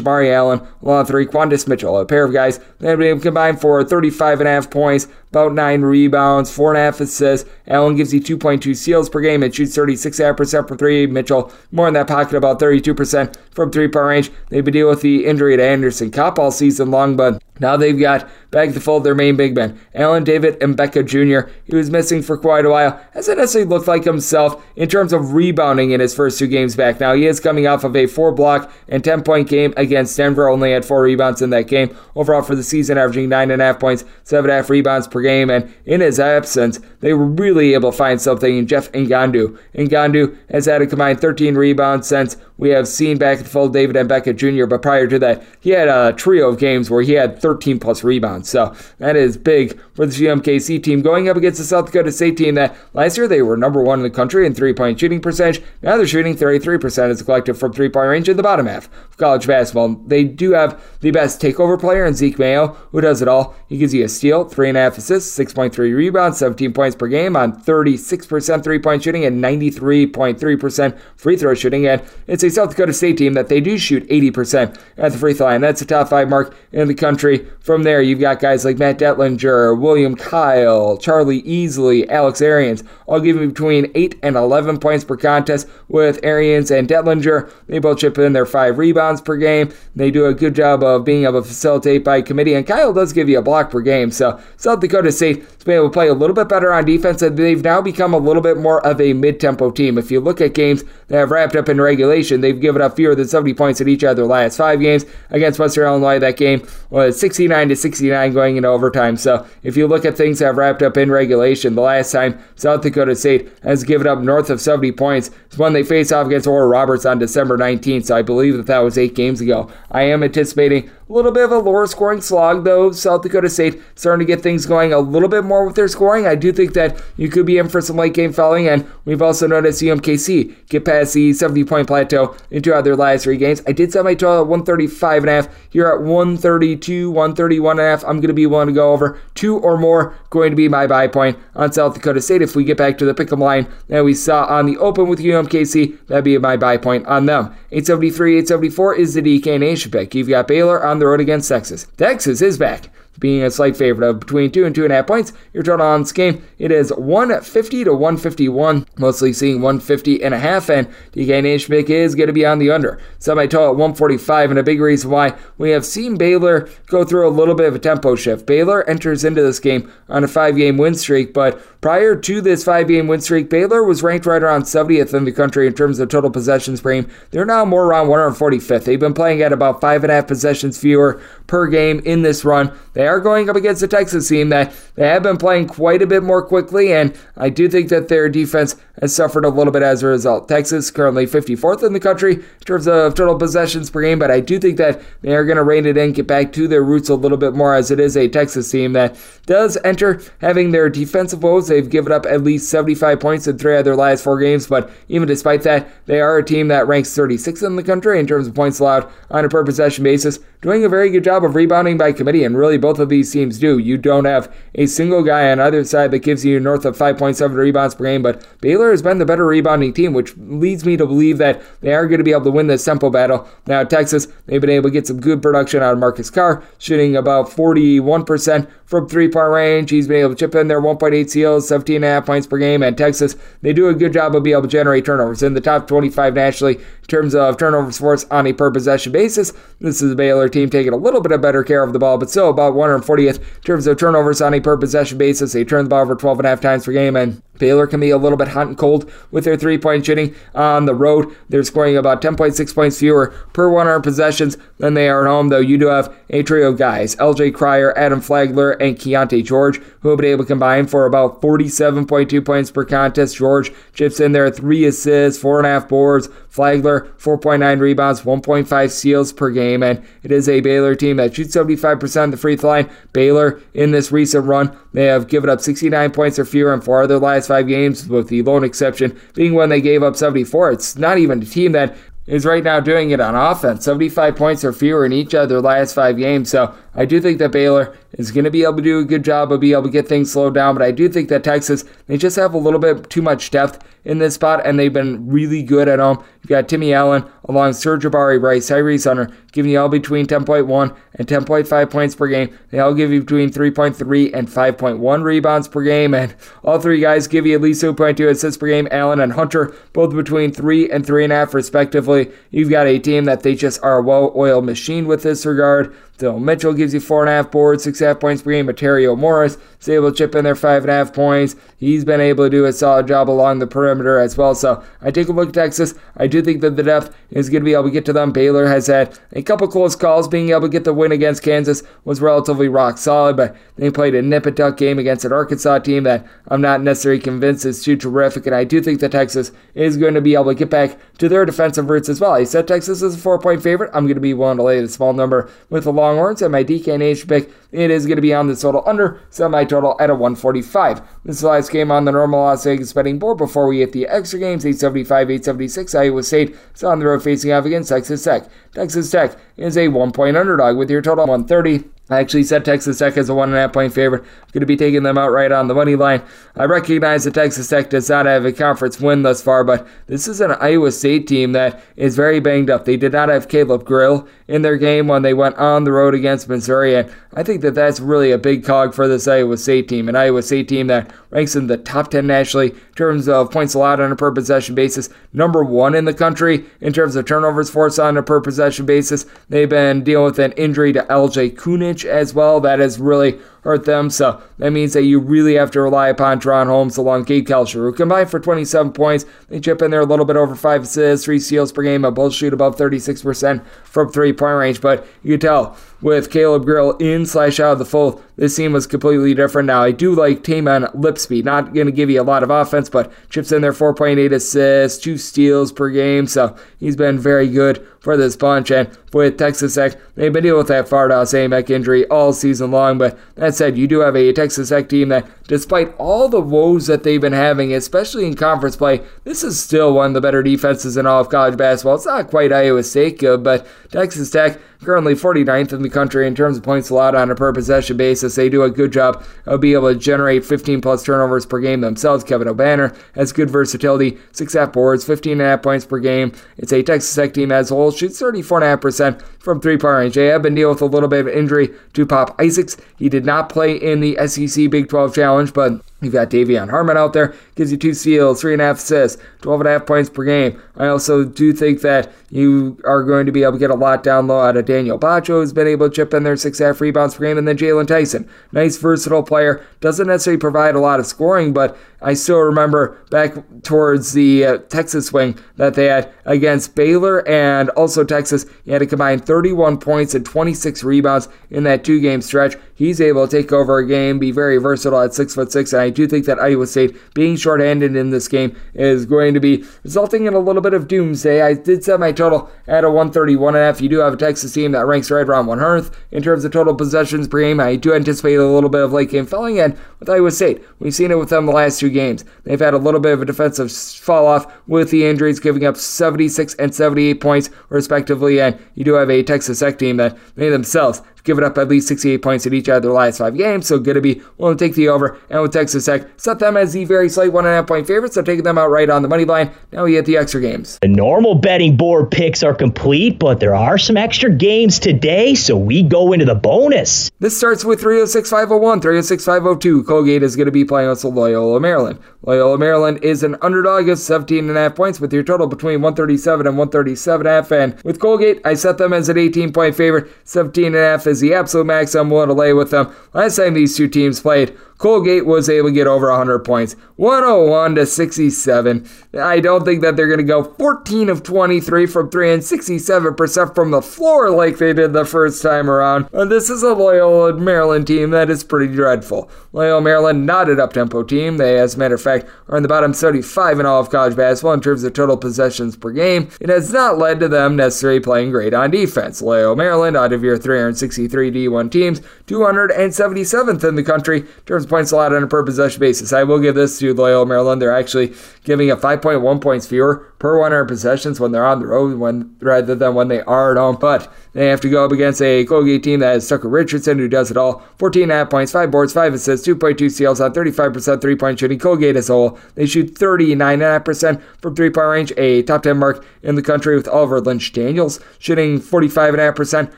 [0.00, 0.66] Shemarri Allen.
[1.10, 5.08] Rayquawndis Mitchell, a pair of guys that have combined for 35 and a half points
[5.34, 7.48] about nine rebounds, four and a half assists.
[7.66, 11.06] Allen gives you 2.2 steals per game and shoots 36% from three.
[11.06, 14.30] Mitchell more in that pocket, about 32% from three point range.
[14.48, 17.98] They've been dealing with the injury to Anderson Kopp all season long, but now they've
[17.98, 21.50] got back to fold their main big men, Allen David Mbeka Jr.
[21.64, 23.00] He was missing for quite a while.
[23.12, 26.98] Hasn't necessarily looked like himself in terms of rebounding in his first two games back.
[26.98, 30.48] Now he is coming off of a four block and 10 point game against Denver.
[30.48, 31.96] Only had four rebounds in that game.
[32.16, 35.06] Overall for the season, averaging nine and a half points, seven and a half rebounds
[35.06, 35.50] per game.
[35.50, 39.58] And in his absence, they were really able to find something in Jeff Ngandu.
[39.74, 43.72] Ngandu has had a combined 13 rebounds since we have seen back at the fold
[43.72, 47.12] David Mbeka Jr., but prior to that, he had a trio of games where he
[47.12, 48.48] had 13 plus rebounds.
[48.48, 52.36] So that is big for the UMKC team going up against the South Dakota State
[52.36, 55.20] team that last year they were number one in the country in three point shooting
[55.20, 55.62] percentage.
[55.82, 58.86] Now they're shooting 33% as a collective from three point range in the bottom half
[58.86, 59.94] of college basketball.
[60.06, 63.54] They do have the best takeover player in Zeke Mayo, who does it all.
[63.68, 67.06] He gives you a steal, three and a half assists, 6.3 rebounds, 17 points per
[67.06, 71.86] game on 36% three point shooting and 93.3% free throw shooting.
[71.86, 75.34] And it's a South Dakota State team that they do shoot 80% at the free
[75.34, 75.60] throw line.
[75.60, 77.46] That's a top five mark in the country.
[77.60, 83.20] From there, you've got guys like Matt Dentlinger, William Kyle, Charlie Easley, Alex Arians, all
[83.20, 87.50] giving between 8 and 11 points per contest, with Arians and Dentlinger.
[87.66, 89.72] They both chip in their five rebounds per game.
[89.94, 93.12] They do a good job of being able to facilitate by committee, and Kyle does
[93.12, 94.10] give you a block per game.
[94.10, 97.22] So South Dakota State has been able to play a little bit better on defense,
[97.22, 99.98] and they've now become a little bit more of a mid tempo team.
[99.98, 103.14] If you look at games that have wrapped up in regulation, they've given up fewer
[103.14, 105.04] than 70 points in each of their last five games.
[105.30, 109.16] Against Western Illinois, that game was 69 to 69 going into overtime.
[109.16, 112.38] So if you look at things that have wrapped up in regulation, the last time
[112.56, 116.26] South Dakota State has given up north of 70 points is when they faced off
[116.26, 118.06] against Oral Roberts on December 19th.
[118.06, 119.70] So I believe that that was eight games ago.
[119.90, 122.90] I am anticipating a little bit of a lower scoring slog, though.
[122.92, 126.26] South Dakota State starting to get things going a little bit more with their scoring.
[126.26, 129.20] I do think that you could be in for some late game fouling, and we've
[129.20, 133.36] also noticed UMKC get past the 70 point plateau in two of their last three
[133.36, 133.62] games.
[133.66, 135.48] I did set my total at 135 and a half.
[135.70, 139.20] Here at 132, 131 and a half, I'm going to be willing to go over
[139.34, 140.14] two or more.
[140.30, 142.42] Going to be my buy point on South Dakota State.
[142.42, 145.20] If we get back to the pick'em line that we saw on the open with
[145.20, 147.54] UMKC, that'd be my buy point on them.
[147.70, 150.14] 873, 874 is the DK Nation pick.
[150.14, 151.86] You've got Baylor on the road against Texas.
[151.96, 155.06] Texas is back being a slight favorite of between two and two and a half
[155.06, 155.32] points.
[155.52, 160.38] Your total on this game it is 150 to 151, mostly seeing 150 and a
[160.38, 160.70] half.
[160.70, 163.00] And DK pick is going to be on the under.
[163.18, 167.28] Semi total at 145, and a big reason why we have seen Baylor go through
[167.28, 168.46] a little bit of a tempo shift.
[168.46, 172.64] Baylor enters into this game on a five game win streak, but prior to this
[172.64, 175.98] five game win streak, Baylor was ranked right around 70th in the country in terms
[175.98, 177.10] of total possessions per game.
[177.30, 178.84] They're now more around 145th.
[178.84, 182.44] They've been playing at about five and a half possessions fewer per game in this
[182.44, 182.76] run.
[182.94, 186.06] They are going up against a Texas team that they have been playing quite a
[186.06, 189.82] bit more quickly, and I do think that their defense has suffered a little bit
[189.82, 190.48] as a result.
[190.48, 194.40] Texas currently 54th in the country in terms of total possessions per game, but I
[194.40, 197.08] do think that they are going to rein it in, get back to their roots
[197.08, 199.16] a little bit more, as it is a Texas team that
[199.46, 201.66] does enter having their defensive woes.
[201.66, 204.90] They've given up at least 75 points in three of their last four games, but
[205.08, 208.46] even despite that, they are a team that ranks 36th in the country in terms
[208.46, 211.96] of points allowed on a per possession basis, doing a very good job of rebounding
[211.96, 213.78] by committee, and really both of these teams do.
[213.78, 217.54] You don't have a single guy on either side that gives you north of 5.7
[217.54, 221.06] rebounds per game, but Baylor has been the better rebounding team, which leads me to
[221.06, 223.48] believe that they are going to be able to win this tempo battle.
[223.66, 227.16] Now, Texas, they've been able to get some good production out of Marcus Carr, shooting
[227.16, 229.90] about 41% from three point range.
[229.90, 232.80] He's been able to chip in there 1.8 seals, 17.5 points per game.
[232.80, 235.60] And Texas, they do a good job of being able to generate turnovers in the
[235.60, 239.52] top 25 nationally in terms of turnovers force on a per possession basis.
[239.80, 242.18] This is a Baylor team taking a little bit of better care of the ball,
[242.18, 245.52] but still about 140th in terms of turnovers on a per possession basis.
[245.52, 248.00] They turn the ball over 12 and a half times per game, and Baylor can
[248.00, 251.34] be a little bit hot and cold with their three point shooting on the road.
[251.48, 255.58] They're scoring about 10.6 points fewer per 100 possessions than they are at home, though
[255.58, 260.10] you do have a trio of guys LJ Cryer, Adam Flagler, and Keyonte George, who
[260.10, 263.36] have been able to combine for about 47.2 points per contest.
[263.36, 266.28] George chips in there three assists, four and a half boards.
[266.54, 271.56] Flagler, 4.9 rebounds, 1.5 steals per game, and it is a Baylor team that shoots
[271.56, 272.90] 75% of the free throw line.
[273.12, 277.02] Baylor, in this recent run, they have given up 69 points or fewer in four
[277.02, 280.70] of their last five games, with the lone exception being when they gave up 74.
[280.70, 281.96] It's not even a team that
[282.28, 283.84] is right now doing it on offense.
[283.84, 286.50] 75 points or fewer in each of their last five games.
[286.50, 289.24] So I do think that Baylor is going to be able to do a good
[289.24, 290.74] job of being able to get things slowed down.
[290.74, 293.84] But I do think that Texas, they just have a little bit too much depth
[294.04, 296.22] in this spot, and they've been really good at home.
[296.42, 301.26] You've got Timmy Allen along Sir'Jabari Rice, Tyrese Hunter, giving you all between 10.1 and
[301.26, 302.56] 10.5 points per game.
[302.70, 307.26] They all give you between 3.3 and 5.1 rebounds per game, and all three guys
[307.26, 308.88] give you at least 2.2 assists per game.
[308.90, 312.30] Allen and Hunter, both between 3 and 3.5 respectively.
[312.50, 315.94] You've got a team that they just are a well-oiled machine with this regard.
[316.16, 318.68] Dillon Mitchell gives you four and a half boards, six a half points per game.
[318.68, 321.56] Arterio Morris is able to chip in there five and a half points.
[321.76, 324.54] He's been able to do a solid job along the perimeter as well.
[324.54, 325.94] So I take a look at Texas.
[326.16, 328.30] I do think that the depth is going to be able to get to them.
[328.30, 330.28] Baylor has had a couple close calls.
[330.28, 334.14] Being able to get the win against Kansas was relatively rock solid, but they played
[334.14, 337.82] a nip and tuck game against an Arkansas team that I'm not necessarily convinced is
[337.82, 338.46] too terrific.
[338.46, 341.28] And I do think that Texas is going to be able to get back to
[341.28, 342.32] their defensive roots as well.
[342.32, 343.90] I said Texas is a four point favorite.
[343.92, 346.62] I'm going to be willing to lay the small number with the Longhorns and my
[346.62, 347.50] DK Nation pick.
[347.72, 351.00] It is going to be on the total under, semi total at a 145.
[351.24, 353.92] This is the last game on the normal Las Vegas betting board before we hit
[353.92, 355.94] the extra games 875, 876.
[355.94, 358.48] Iowa State is on the road facing off against Texas Tech.
[358.74, 361.93] Texas Tech is a one point underdog with your total 130.
[362.10, 364.22] I actually set Texas Tech as a one and a half point favorite.
[364.22, 366.22] I'm going to be taking them out right on the money line.
[366.54, 370.28] I recognize that Texas Tech does not have a conference win thus far, but this
[370.28, 372.84] is an Iowa State team that is very banged up.
[372.84, 376.14] They did not have Caleb Grill in their game when they went on the road
[376.14, 379.88] against Missouri, and I think that that's really a big cog for this Iowa State
[379.88, 380.08] team.
[380.08, 383.72] An Iowa State team that ranks in the top 10 nationally in terms of points
[383.72, 387.70] allowed on a per possession basis, number one in the country in terms of turnovers
[387.70, 389.24] forced on a per possession basis.
[389.48, 392.58] They've been dealing with an injury to Aljaz Kunc as well.
[392.60, 394.10] That is really hurt them.
[394.10, 397.80] So that means that you really have to rely upon Jaren Holmes along Gabe Kalscheur,
[397.80, 399.24] who combined for 27 points.
[399.48, 402.14] They chip in there a little bit over five assists, three steals per game, and
[402.14, 404.80] both shoot above 36% from three point range.
[404.80, 408.72] But you can tell with Caleb Grill in slash out of the fold, this team
[408.72, 409.66] was completely different.
[409.66, 411.42] Now, I do like Tamin Lipsey.
[411.42, 415.02] Not going to give you a lot of offense, but chips in there 4.8 assists,
[415.02, 416.26] two steals per game.
[416.26, 418.70] So he's been very good for this bunch.
[418.70, 422.98] And with Texas Tech, they've been dealing with that Fardaws Aimaq injury all season long.
[422.98, 423.18] But
[423.54, 427.02] that said, you do have a Texas Tech team that, despite all the woes that
[427.02, 430.96] they've been having, especially in conference play, this is still one of the better defenses
[430.96, 431.94] in all of college basketball.
[431.94, 436.34] It's not quite Iowa State good, but Texas Tech currently 49th in the country in
[436.34, 438.34] terms of points allowed on a per possession basis.
[438.34, 441.80] They do a good job of being able to generate 15 plus turnovers per game
[441.80, 442.24] themselves.
[442.24, 446.32] Kevin Obanor has good versatility, six half boards, 15 and a half points per game.
[446.56, 450.14] It's a Texas Tech team as a whole, shoots 34.5% from three point range.
[450.14, 452.76] They have been dealing with a little bit of injury to Pop Isaacs.
[452.96, 456.96] He did not play in the SEC Big 12 Challenge, but You've got De'Vion Harmon
[456.96, 459.86] out there, gives you two steals, three and a half assists, 12 and a half
[459.86, 460.60] points per game.
[460.76, 464.02] I also do think that you are going to be able to get a lot
[464.02, 466.80] down low out of Daniel Batcho, who's been able to chip in there six half
[466.80, 468.28] rebounds per game, and then Jaylon Tyson.
[468.52, 469.64] Nice, versatile player.
[469.80, 474.58] Doesn't necessarily provide a lot of scoring, but I still remember back towards the uh,
[474.68, 478.44] Texas wing that they had against Baylor and also Texas.
[478.64, 482.56] He had a combined 31 points and 26 rebounds in that two game stretch.
[482.74, 485.80] He's able to take over a game, be very versatile at six foot six, and
[485.80, 489.64] I do think that Iowa State being shorthanded in this game is going to be
[489.84, 491.40] resulting in a little bit of doomsday.
[491.40, 493.80] I did set my total at a 131 and a half.
[493.80, 496.74] You do have a Texas team that ranks right around 100th in terms of total
[496.74, 497.60] possessions per game.
[497.60, 500.62] I do anticipate a little bit of late game falling in with Iowa State.
[500.80, 502.24] We've seen it with them the last two games.
[502.42, 505.78] They've had a little bit of a defensive fall off with the injuries, giving up
[505.78, 508.40] 76 and 78 points respectively.
[508.40, 511.88] And you do have a Texas Tech team that they themselves given up at least
[511.88, 514.64] 68 points in each of their last five games, so going to be willing to
[514.64, 515.18] take the over.
[515.28, 517.86] And with Texas Tech, set them as the very slight one and a half point
[517.86, 519.50] favorites, so taking them out right on the money line.
[519.72, 520.78] Now we get the extra games.
[520.80, 525.56] The normal betting board picks are complete, but there are some extra games today, so
[525.56, 527.10] we go into the bonus.
[527.20, 529.84] This starts with 306 501, 306 502.
[529.84, 531.98] Colgate is going to be playing with Loyola, Maryland.
[532.22, 535.82] Loyola, Maryland is an underdog of 17 and a half points with your total between
[535.82, 537.52] 137 and 137 half.
[537.52, 540.10] And with Colgate, I set them as an 18 point favorite.
[540.24, 542.94] 17 and a half is the absolute max I'm willing to lay with them.
[543.12, 547.76] Last time these two teams played, Colgate was able to get over 100 points, 101
[547.76, 548.86] to 67.
[549.18, 553.54] I don't think that they're going to go 14 of 23 from 3 and 67%
[553.54, 556.10] from the floor like they did the first time around.
[556.12, 559.30] And this is a Loyola Maryland team that is pretty dreadful.
[559.54, 561.38] Loyola Maryland, not an up-tempo team.
[561.38, 564.14] They, as a matter of fact, are in the bottom 35 in all of college
[564.14, 566.28] basketball in terms of total possessions per game.
[566.42, 569.22] It has not led to them necessarily playing great on defense.
[569.22, 574.90] Loyola Maryland, out of your 363 D1 teams, 277th in the country in terms points
[574.90, 576.12] allowed on a per possession basis.
[576.12, 577.62] I will give this to Loyola Maryland.
[577.62, 578.12] They're actually
[578.42, 582.74] giving a 5.1 points fewer per 100 possessions when they're on the road when, rather
[582.74, 583.76] than when they are at home.
[583.78, 587.08] But they have to go up against a Colgate team that has Tucker Richardson, who
[587.08, 587.62] does it all.
[587.78, 591.58] 14.5 points, 5 boards, 5 assists, 2.2 steals on 35% three point shooting.
[591.58, 596.02] Colgate as a whole, they shoot 39.5% from three point range, a top 10 mark
[596.22, 599.70] in the country with Oliver Lynch Daniels shooting 45.5%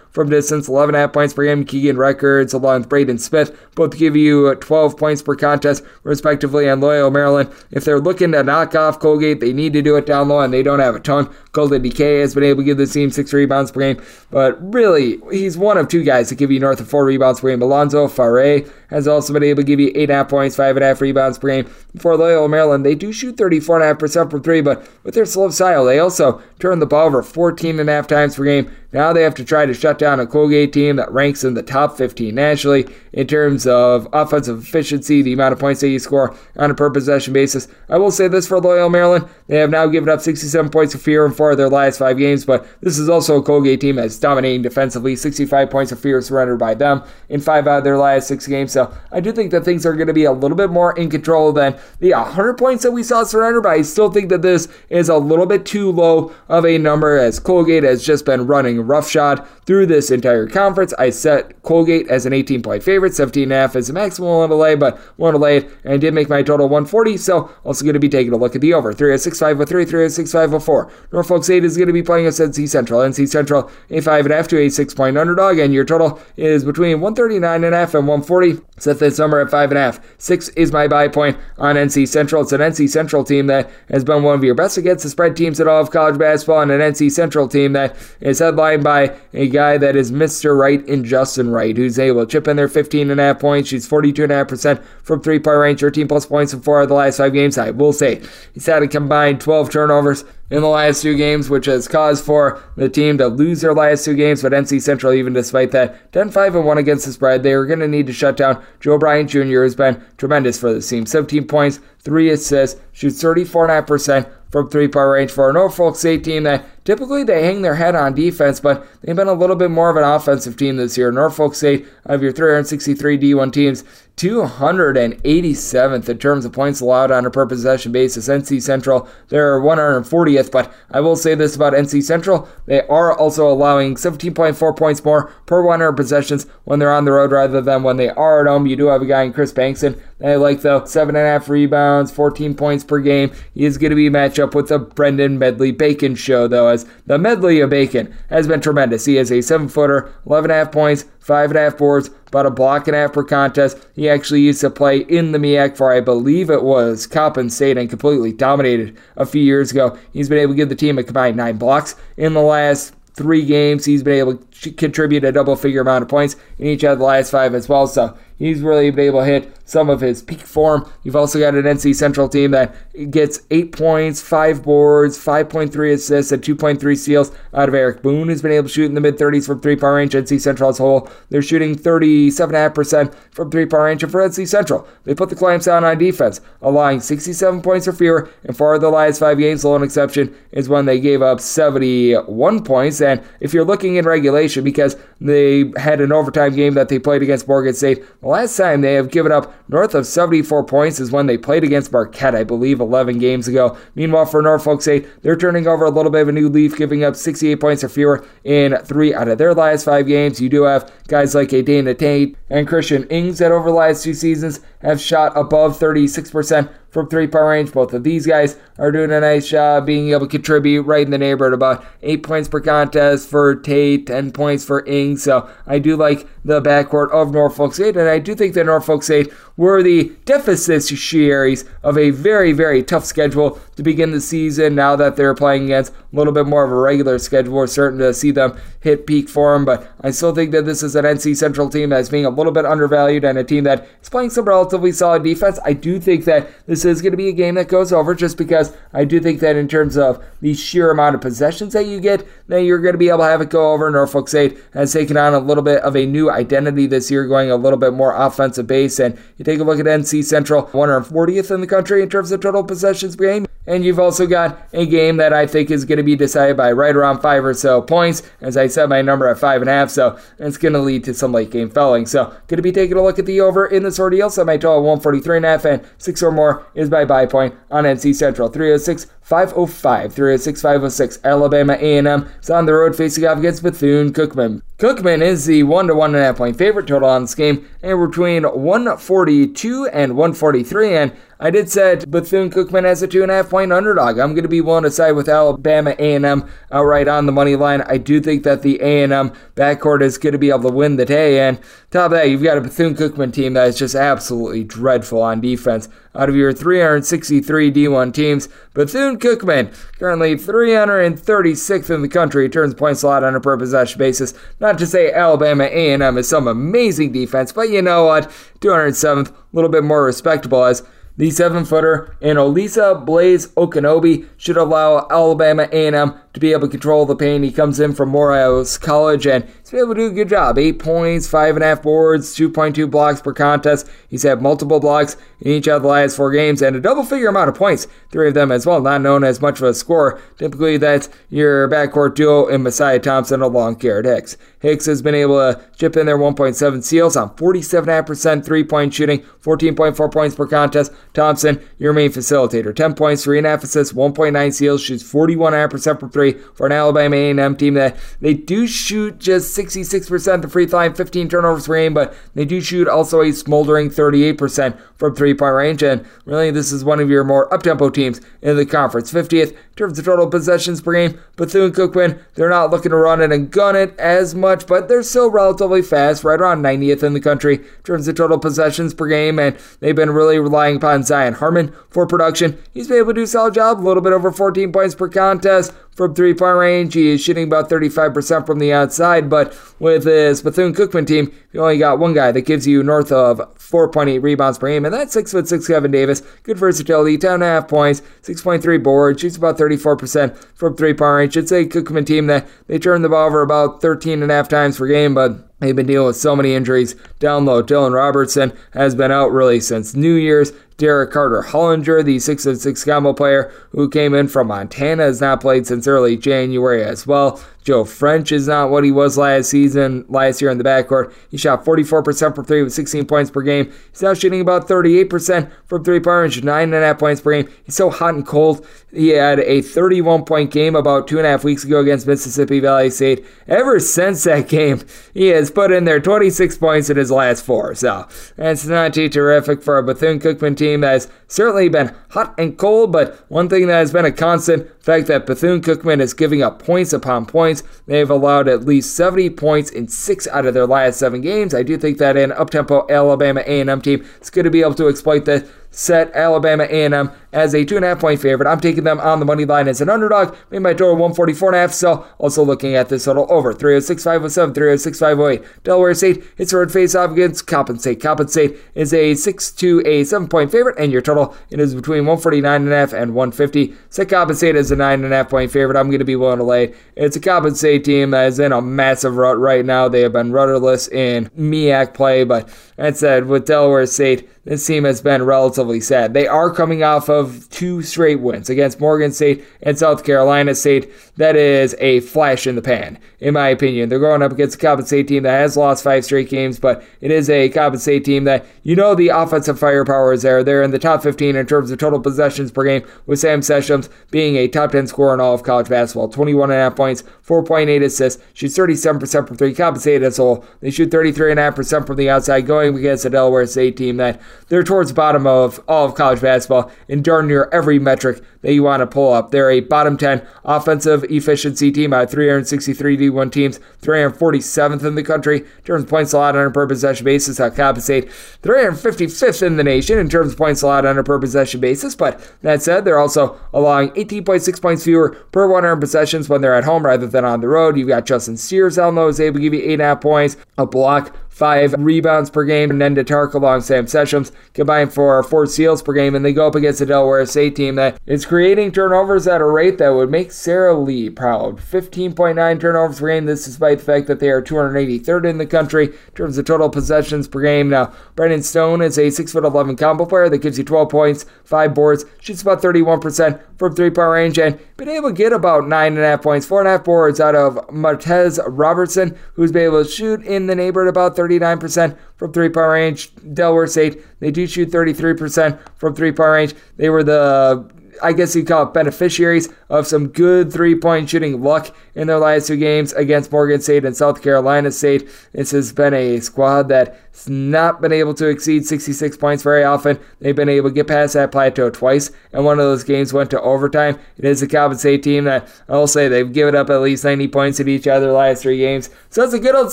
[0.17, 1.65] from distance, 11.5 points per game.
[1.65, 6.69] Keegan Records, along with Braeden Smith, both give you 12 points per contest, respectively.
[6.69, 10.07] And Loyal, Maryland, if they're looking to knock off Colgate, they need to do it
[10.07, 11.29] down low, and they don't have a ton.
[11.53, 15.19] Golden Dike has been able to give the team six rebounds per game, but really,
[15.31, 17.63] he's one of two guys that give you north of four rebounds per game.
[17.63, 20.77] Alonso Faure has also been able to give you eight and a half points, five
[20.77, 21.65] and a half rebounds per game.
[21.99, 25.99] For Loyola Maryland, they do shoot 34.5% from three, but with their slow style, they
[25.99, 28.71] also turn the ball over 14 and a half times per game.
[28.97, 31.63] Now they have to try to shut down a Colgate team that ranks in the
[31.63, 36.35] top 15 nationally in terms of offensive efficiency, the amount of points that you score
[36.57, 37.69] on a per possession basis.
[37.91, 39.29] I will say this for Loyal Maryland.
[39.49, 42.17] They have now given up 67 points of fear in four of their last five
[42.17, 45.15] games, but this is also a Colgate team that's dominating defensively.
[45.15, 48.73] 65 points of fear surrendered by them in five out of their last six games.
[48.73, 51.11] So I do think that things are going to be a little bit more in
[51.11, 54.69] control than the 100 points that we saw surrendered, but I still think that this
[54.89, 58.86] is a little bit too low of a number as Colgate has just been running
[58.89, 60.95] roughshod through this entire conference.
[60.99, 64.75] I set Colgate as an 18 point favorite, 17.5 as a maximum one to lay,
[64.75, 67.17] but one to lay it, and I did make my total 140.
[67.17, 70.93] So also going to be taking a look at the over 306503, 306504.
[71.13, 73.01] Norfolk State is going to be playing us NC Central.
[73.01, 76.21] NC Central a five and a half to a six point underdog, and your total
[76.37, 78.63] is between 139 and a half and 140.
[78.79, 80.01] Set this number at five and a half.
[80.19, 82.43] Six is my buy point on NC Central.
[82.43, 85.37] It's an NC Central team that has been one of your best against the spread
[85.37, 89.17] teams in all of college basketball, and an NC Central team that is headlined by
[89.33, 90.57] a guy that is Mr.
[90.59, 93.69] Wright in Justin Wright, who's able to chip in their 15 and a half points.
[93.69, 97.33] She's 42.5% from three point range, 13 plus points in four of the last five
[97.33, 97.59] games.
[97.59, 98.23] I will say
[98.55, 102.63] he's had a combined 12 turnovers in the last two games, which has caused for
[102.77, 104.43] the team to lose their last two games.
[104.43, 107.67] But NC Central, even despite that, 10 5 and 1 against the spread, they are
[107.67, 111.07] going to need to shut down Joe Bryant Jr., who's been tremendous for this team.
[111.07, 116.45] 17 points, 3 assists, shoots 34.5% from three point range for a Norfolk State team
[116.45, 119.91] that typically they hang their head on defense, but they've been a little bit more
[119.91, 121.13] of an offensive team this year.
[121.13, 123.85] Norfolk State, of your 363 D1 teams,
[124.17, 128.29] 287th in terms of points allowed on a per possession basis.
[128.29, 132.49] NC Central, they're 140th, but I will say this about NC Central.
[132.65, 137.31] They are also allowing 17.4 points more per 100 possessions when they're on the road
[137.31, 138.67] rather than when they are at home.
[138.67, 140.81] You do have a guy in Kris Bankston I like, though.
[140.81, 143.33] 7.5 rebounds, 14 points per game.
[143.53, 146.87] He is going to be matched up with the Brendan Medley Bacon show, though, as
[147.05, 149.05] the medley of Bacon has been tremendous.
[149.05, 153.15] He is a 7 footer, 11.5 points, 5.5 boards, about a block and a half
[153.15, 153.79] per contest.
[153.95, 157.79] He actually used to play in the MEAC for, I believe it was Coppin State
[157.79, 159.99] and completely dominated a few years ago.
[160.13, 163.47] He's been able to give the team a combined nine blocks in the last three
[163.47, 163.87] games.
[163.87, 167.05] He's been able to contribute a double figure amount of points in each of the
[167.05, 167.87] last five as well.
[167.87, 170.91] So he's really been able to hit some of his peak form.
[171.03, 172.75] You've also got an NC Central team that
[173.11, 178.43] gets eight points, five boards, 5.3 assists, and 2.3 steals out of Eric Boone, who's
[178.43, 180.13] been able to shoot in the mid 30s from three point range.
[180.13, 184.03] NC Central as a whole, they're shooting 37.5% from three point range.
[184.03, 187.93] And for NC Central, they put the clamps down on defense, allowing 67 points or
[187.93, 188.31] fewer.
[188.45, 192.63] And for the last five games, the lone exception is when they gave up 71
[192.63, 193.01] points.
[193.01, 197.23] And if you're looking in regulation, because they had an overtime game that they played
[197.23, 201.11] against Morgan State, the last time they have given up north of 74 points is
[201.11, 203.77] when they played against Marquette, I believe, 11 games ago.
[203.95, 207.05] Meanwhile, for Norfolk State, they're turning over a little bit of a new leaf, giving
[207.05, 210.41] up 68 points or fewer in three out of their last five games.
[210.41, 214.05] You do have guys like a Dana Tate and Christian Ings that over the last
[214.05, 217.73] two seasons have shot above 36% from three point range.
[217.73, 221.11] Both of these guys are doing a nice job being able to contribute right in
[221.11, 225.23] the neighborhood about eight points per contest for Tate, 10 points for Ings.
[225.23, 229.03] So I do like the backcourt of Norfolk State, and I do think that Norfolk
[229.03, 234.75] State were the deficitaries of a very, very tough schedule to begin the season.
[234.75, 237.99] Now that they're playing against a little bit more of a regular schedule, we're certain
[238.01, 239.65] to see them hit peak form.
[239.65, 242.53] But I still think that this is an NC Central team that's being a little
[242.53, 245.59] bit undervalued and a team that is playing some relatively solid defense.
[245.65, 248.37] I do think that this is going to be a game that goes over just
[248.37, 252.01] because I do think that in terms of the sheer amount of possessions that you
[252.01, 253.91] get, that you're going to be able to have it go over.
[253.91, 257.51] Norfolk State has taken on a little bit of a new identity this year, going
[257.51, 258.99] a little bit more offensive base.
[258.99, 262.65] And take a look at NC Central, 140th in the country in terms of total
[262.65, 263.47] possessions per game.
[263.67, 266.73] And you've also got a game that I think is going to be decided by
[266.73, 268.23] right around five or so points.
[268.41, 271.05] As I said, my number at five and a half, so it's going to lead
[271.05, 272.07] to some late game felling.
[272.07, 274.31] So, going to be taking a look at the over in this ordeal.
[274.31, 277.55] So, my total 143 and a half, and six or more is my buy point
[277.71, 278.49] on NC Central.
[278.49, 281.19] 306 505 306 506.
[281.25, 284.63] Alabama A&M is on the road facing off against Bethune Cookman.
[284.79, 287.69] Cookman is the one to one and a half point favorite total on this game,
[287.83, 290.97] and between 142 and 143.
[290.97, 294.19] And I did set Bethune Cookman as a two and a half point underdog.
[294.19, 297.83] I'm going to be willing to side with Alabama A&M outright on the money line.
[297.83, 301.05] I do think that the A&M backcourt is going to be able to win the
[301.05, 301.47] day.
[301.47, 301.61] And
[301.91, 305.43] top of that, you've got a Bethune Cookman team that is just absolutely dreadful on
[305.43, 305.91] defense.
[306.15, 313.03] Out of your 363 D1 teams, Bethune Cookman currently 336th in the country, turns points
[313.03, 314.33] a lot on a per possession basis.
[314.59, 318.31] Not to say Alabama A&M is some amazing defense, but you know what?
[318.61, 320.83] 207th, a little bit more respectable as
[321.17, 327.07] the seven-footer and Olisa Blaise Akonobi should allow Alabama A&M to be able to control
[327.07, 327.43] the paint.
[327.43, 330.59] He comes in from Morehouse College and he's been able to do a good job.
[330.59, 333.89] Eight points, five and a half boards, 2.2 blocks per contest.
[334.11, 337.29] He's had multiple blocks in each of the last four games and a double figure
[337.29, 340.21] amount of points, three of them as well, not known as much of a scorer.
[340.37, 344.37] Typically, that's your backcourt duo in Messiah Thompson along Garrett Hicks.
[344.61, 349.21] Hicks has been able to chip in their 1.7 steals on 47.5% three point shooting,
[349.43, 350.93] 14.4 points per contest.
[351.15, 356.67] Thompson, your main facilitator, 10 points, 3.5 assists, 1.9 steals, shoots 41.5% from three for
[356.67, 361.29] an Alabama A&M team that they do shoot just 66% the free throw line, 15
[361.29, 365.83] turnovers per game, but they do shoot also a smoldering 38% from three point range.
[365.83, 369.13] And really, this is one of your more up tempo teams in the conference.
[369.13, 371.19] 50th in terms of total possessions per game.
[371.37, 375.03] Bethune Cookman, they're not looking to run it and gun it as much, but they're
[375.03, 379.07] still relatively fast, right around 90th in the country in terms of total possessions per
[379.07, 379.39] game.
[379.39, 382.59] And they've been really relying upon Zion Harmon for production.
[382.73, 385.09] He's been able to do a solid job, a little bit over 14 points per
[385.09, 386.95] contest from three point range.
[386.95, 391.61] He is shooting about 35% from the outside, but with this Bethune Cookman team, you
[391.61, 395.17] only got one guy that gives you north of 4.8 rebounds per game, and that's
[395.17, 396.21] 6'6 Kevin Davis.
[396.43, 401.37] Good versatility, 10.5 points, 6.3 boards, shoots about 34% from three point range.
[401.37, 404.49] It's a Cookman team that they turn the ball over about 13 and a half
[404.49, 407.63] times per game, but They've been dealing with so many injuries down low.
[407.63, 410.53] Dylan Robertson has been out really since New Year's.
[410.79, 415.41] Derek Carter Hollinger, the 6 6 combo player who came in from Montana, has not
[415.41, 417.41] played since early January as well.
[417.67, 421.13] Joe French is not what he was last season, last year in the backcourt.
[421.29, 423.73] He shot 44% from three with 16 points per game.
[423.91, 427.53] He's now shooting about 38% from three point range, 9.5 points per game.
[427.65, 428.65] He's so hot and cold.
[428.93, 432.61] He had a 31 point game about two and a half weeks ago against Mississippi
[432.61, 433.27] Valley State.
[433.49, 437.75] Ever since that game, he has put in there 26 points in his last four.
[437.75, 438.07] So
[438.37, 442.57] that's not too terrific for a Bethune Cookman team that has certainly been hot and
[442.57, 446.43] cold, but one thing that has been a constant fact that Bethune Cookman is giving
[446.43, 447.56] up points upon points.
[447.87, 451.55] They've allowed at least 70 points in six out of their last seven games.
[451.55, 454.89] I do think that an uptempo Alabama A&M team is going to be able to
[454.89, 458.49] exploit this set Alabama A&M as a two and a half point favorite.
[458.49, 460.35] I'm taking them on the money line as an underdog.
[460.51, 461.73] Made my total 144 and a half.
[461.73, 465.65] So also looking at this total over 306 507, 306 508.
[465.65, 467.47] Delaware State hits a face off against.
[467.47, 471.75] Coppin State is a 6 to a 7 point favorite, and your total it is
[471.75, 473.75] between 149 and a half and 150.
[473.91, 475.79] Set Coppin State as a nine and a half point favorite.
[475.79, 476.75] I'm going to be willing to lay.
[476.97, 479.89] It's a Coppin State team that is in a massive rut right now.
[479.89, 484.85] They have been rudderless in MEAC play, but that said, with Delaware State this team
[484.85, 486.15] has been relatively sad.
[486.15, 490.89] They are coming off of two straight wins against Morgan State and South Carolina State.
[491.17, 493.89] That is a flash in the pan, in my opinion.
[493.89, 496.85] They're going up against a Coppin State team that has lost five straight games, but
[497.01, 500.45] it is a Coppin State team that you know the offensive firepower is there.
[500.45, 503.91] They're in the top 15 in terms of total possessions per game, with Sam Sessions
[504.13, 506.09] being a top 10 scorer in all of college basketball.
[506.09, 509.55] 21.5 points, 4.8 assists, shoots 37% from three.
[509.55, 513.47] Coppin State as a whole, they shoot 33.5% from the outside, going against a Delaware
[513.47, 517.49] State team that they're towards the bottom of all of college basketball in darn near
[517.53, 519.33] every metric that you want to pull up.
[519.33, 525.03] They're a bottom 10 offensive efficiency team out of 363 D1 teams, 347th in the
[525.03, 527.41] country in terms of points allowed on a per possession basis.
[527.41, 528.09] I'll compensate
[528.43, 531.97] 355th in the nation in terms of points allowed on a per possession basis.
[531.97, 536.65] But that said, they're also allowing 18.6 points fewer per 100 possessions when they're at
[536.65, 537.77] home rather than on the road.
[537.77, 541.75] You've got Justin Sears on those, able to give you 8.5 points, a block, five
[541.79, 542.71] rebounds per game.
[542.71, 546.47] And Nendah Tarke along Sam Sessions combined for four steals per game, and they go
[546.47, 550.11] up against the Delaware State team that is creating turnovers at a rate that would
[550.11, 551.59] make Sara Lee proud.
[551.59, 553.27] 15.9 turnovers per game.
[553.27, 556.71] This despite the fact that they are 283rd in the country in terms of total
[556.71, 557.69] possessions per game.
[557.69, 562.07] Now, Brendan Stone is a 6'11 combo player that gives you 12 points, five boards,
[562.19, 566.47] shoots about 31% from three point range, and been able to get about 9.5 points,
[566.47, 571.15] 4.5 boards out of Martez Robertson, who's been able to shoot in the neighborhood about
[571.15, 573.11] 30 39% from three point range.
[573.35, 576.55] Delaware State, they do shoot 33% from three point range.
[576.77, 577.71] They were the
[578.03, 582.19] I guess you'd call it beneficiaries of some good three point shooting luck in their
[582.19, 585.09] last two games against Morgan State and South Carolina State.
[585.33, 589.99] This has been a squad that's not been able to exceed 66 points very often.
[590.21, 593.31] They've been able to get past that plateau twice, and one of those games went
[593.31, 593.99] to overtime.
[594.19, 597.29] It is a Coppin State team that I'll say they've given up at least 90
[597.29, 598.91] points in each other last three games.
[599.09, 599.73] So it's a good old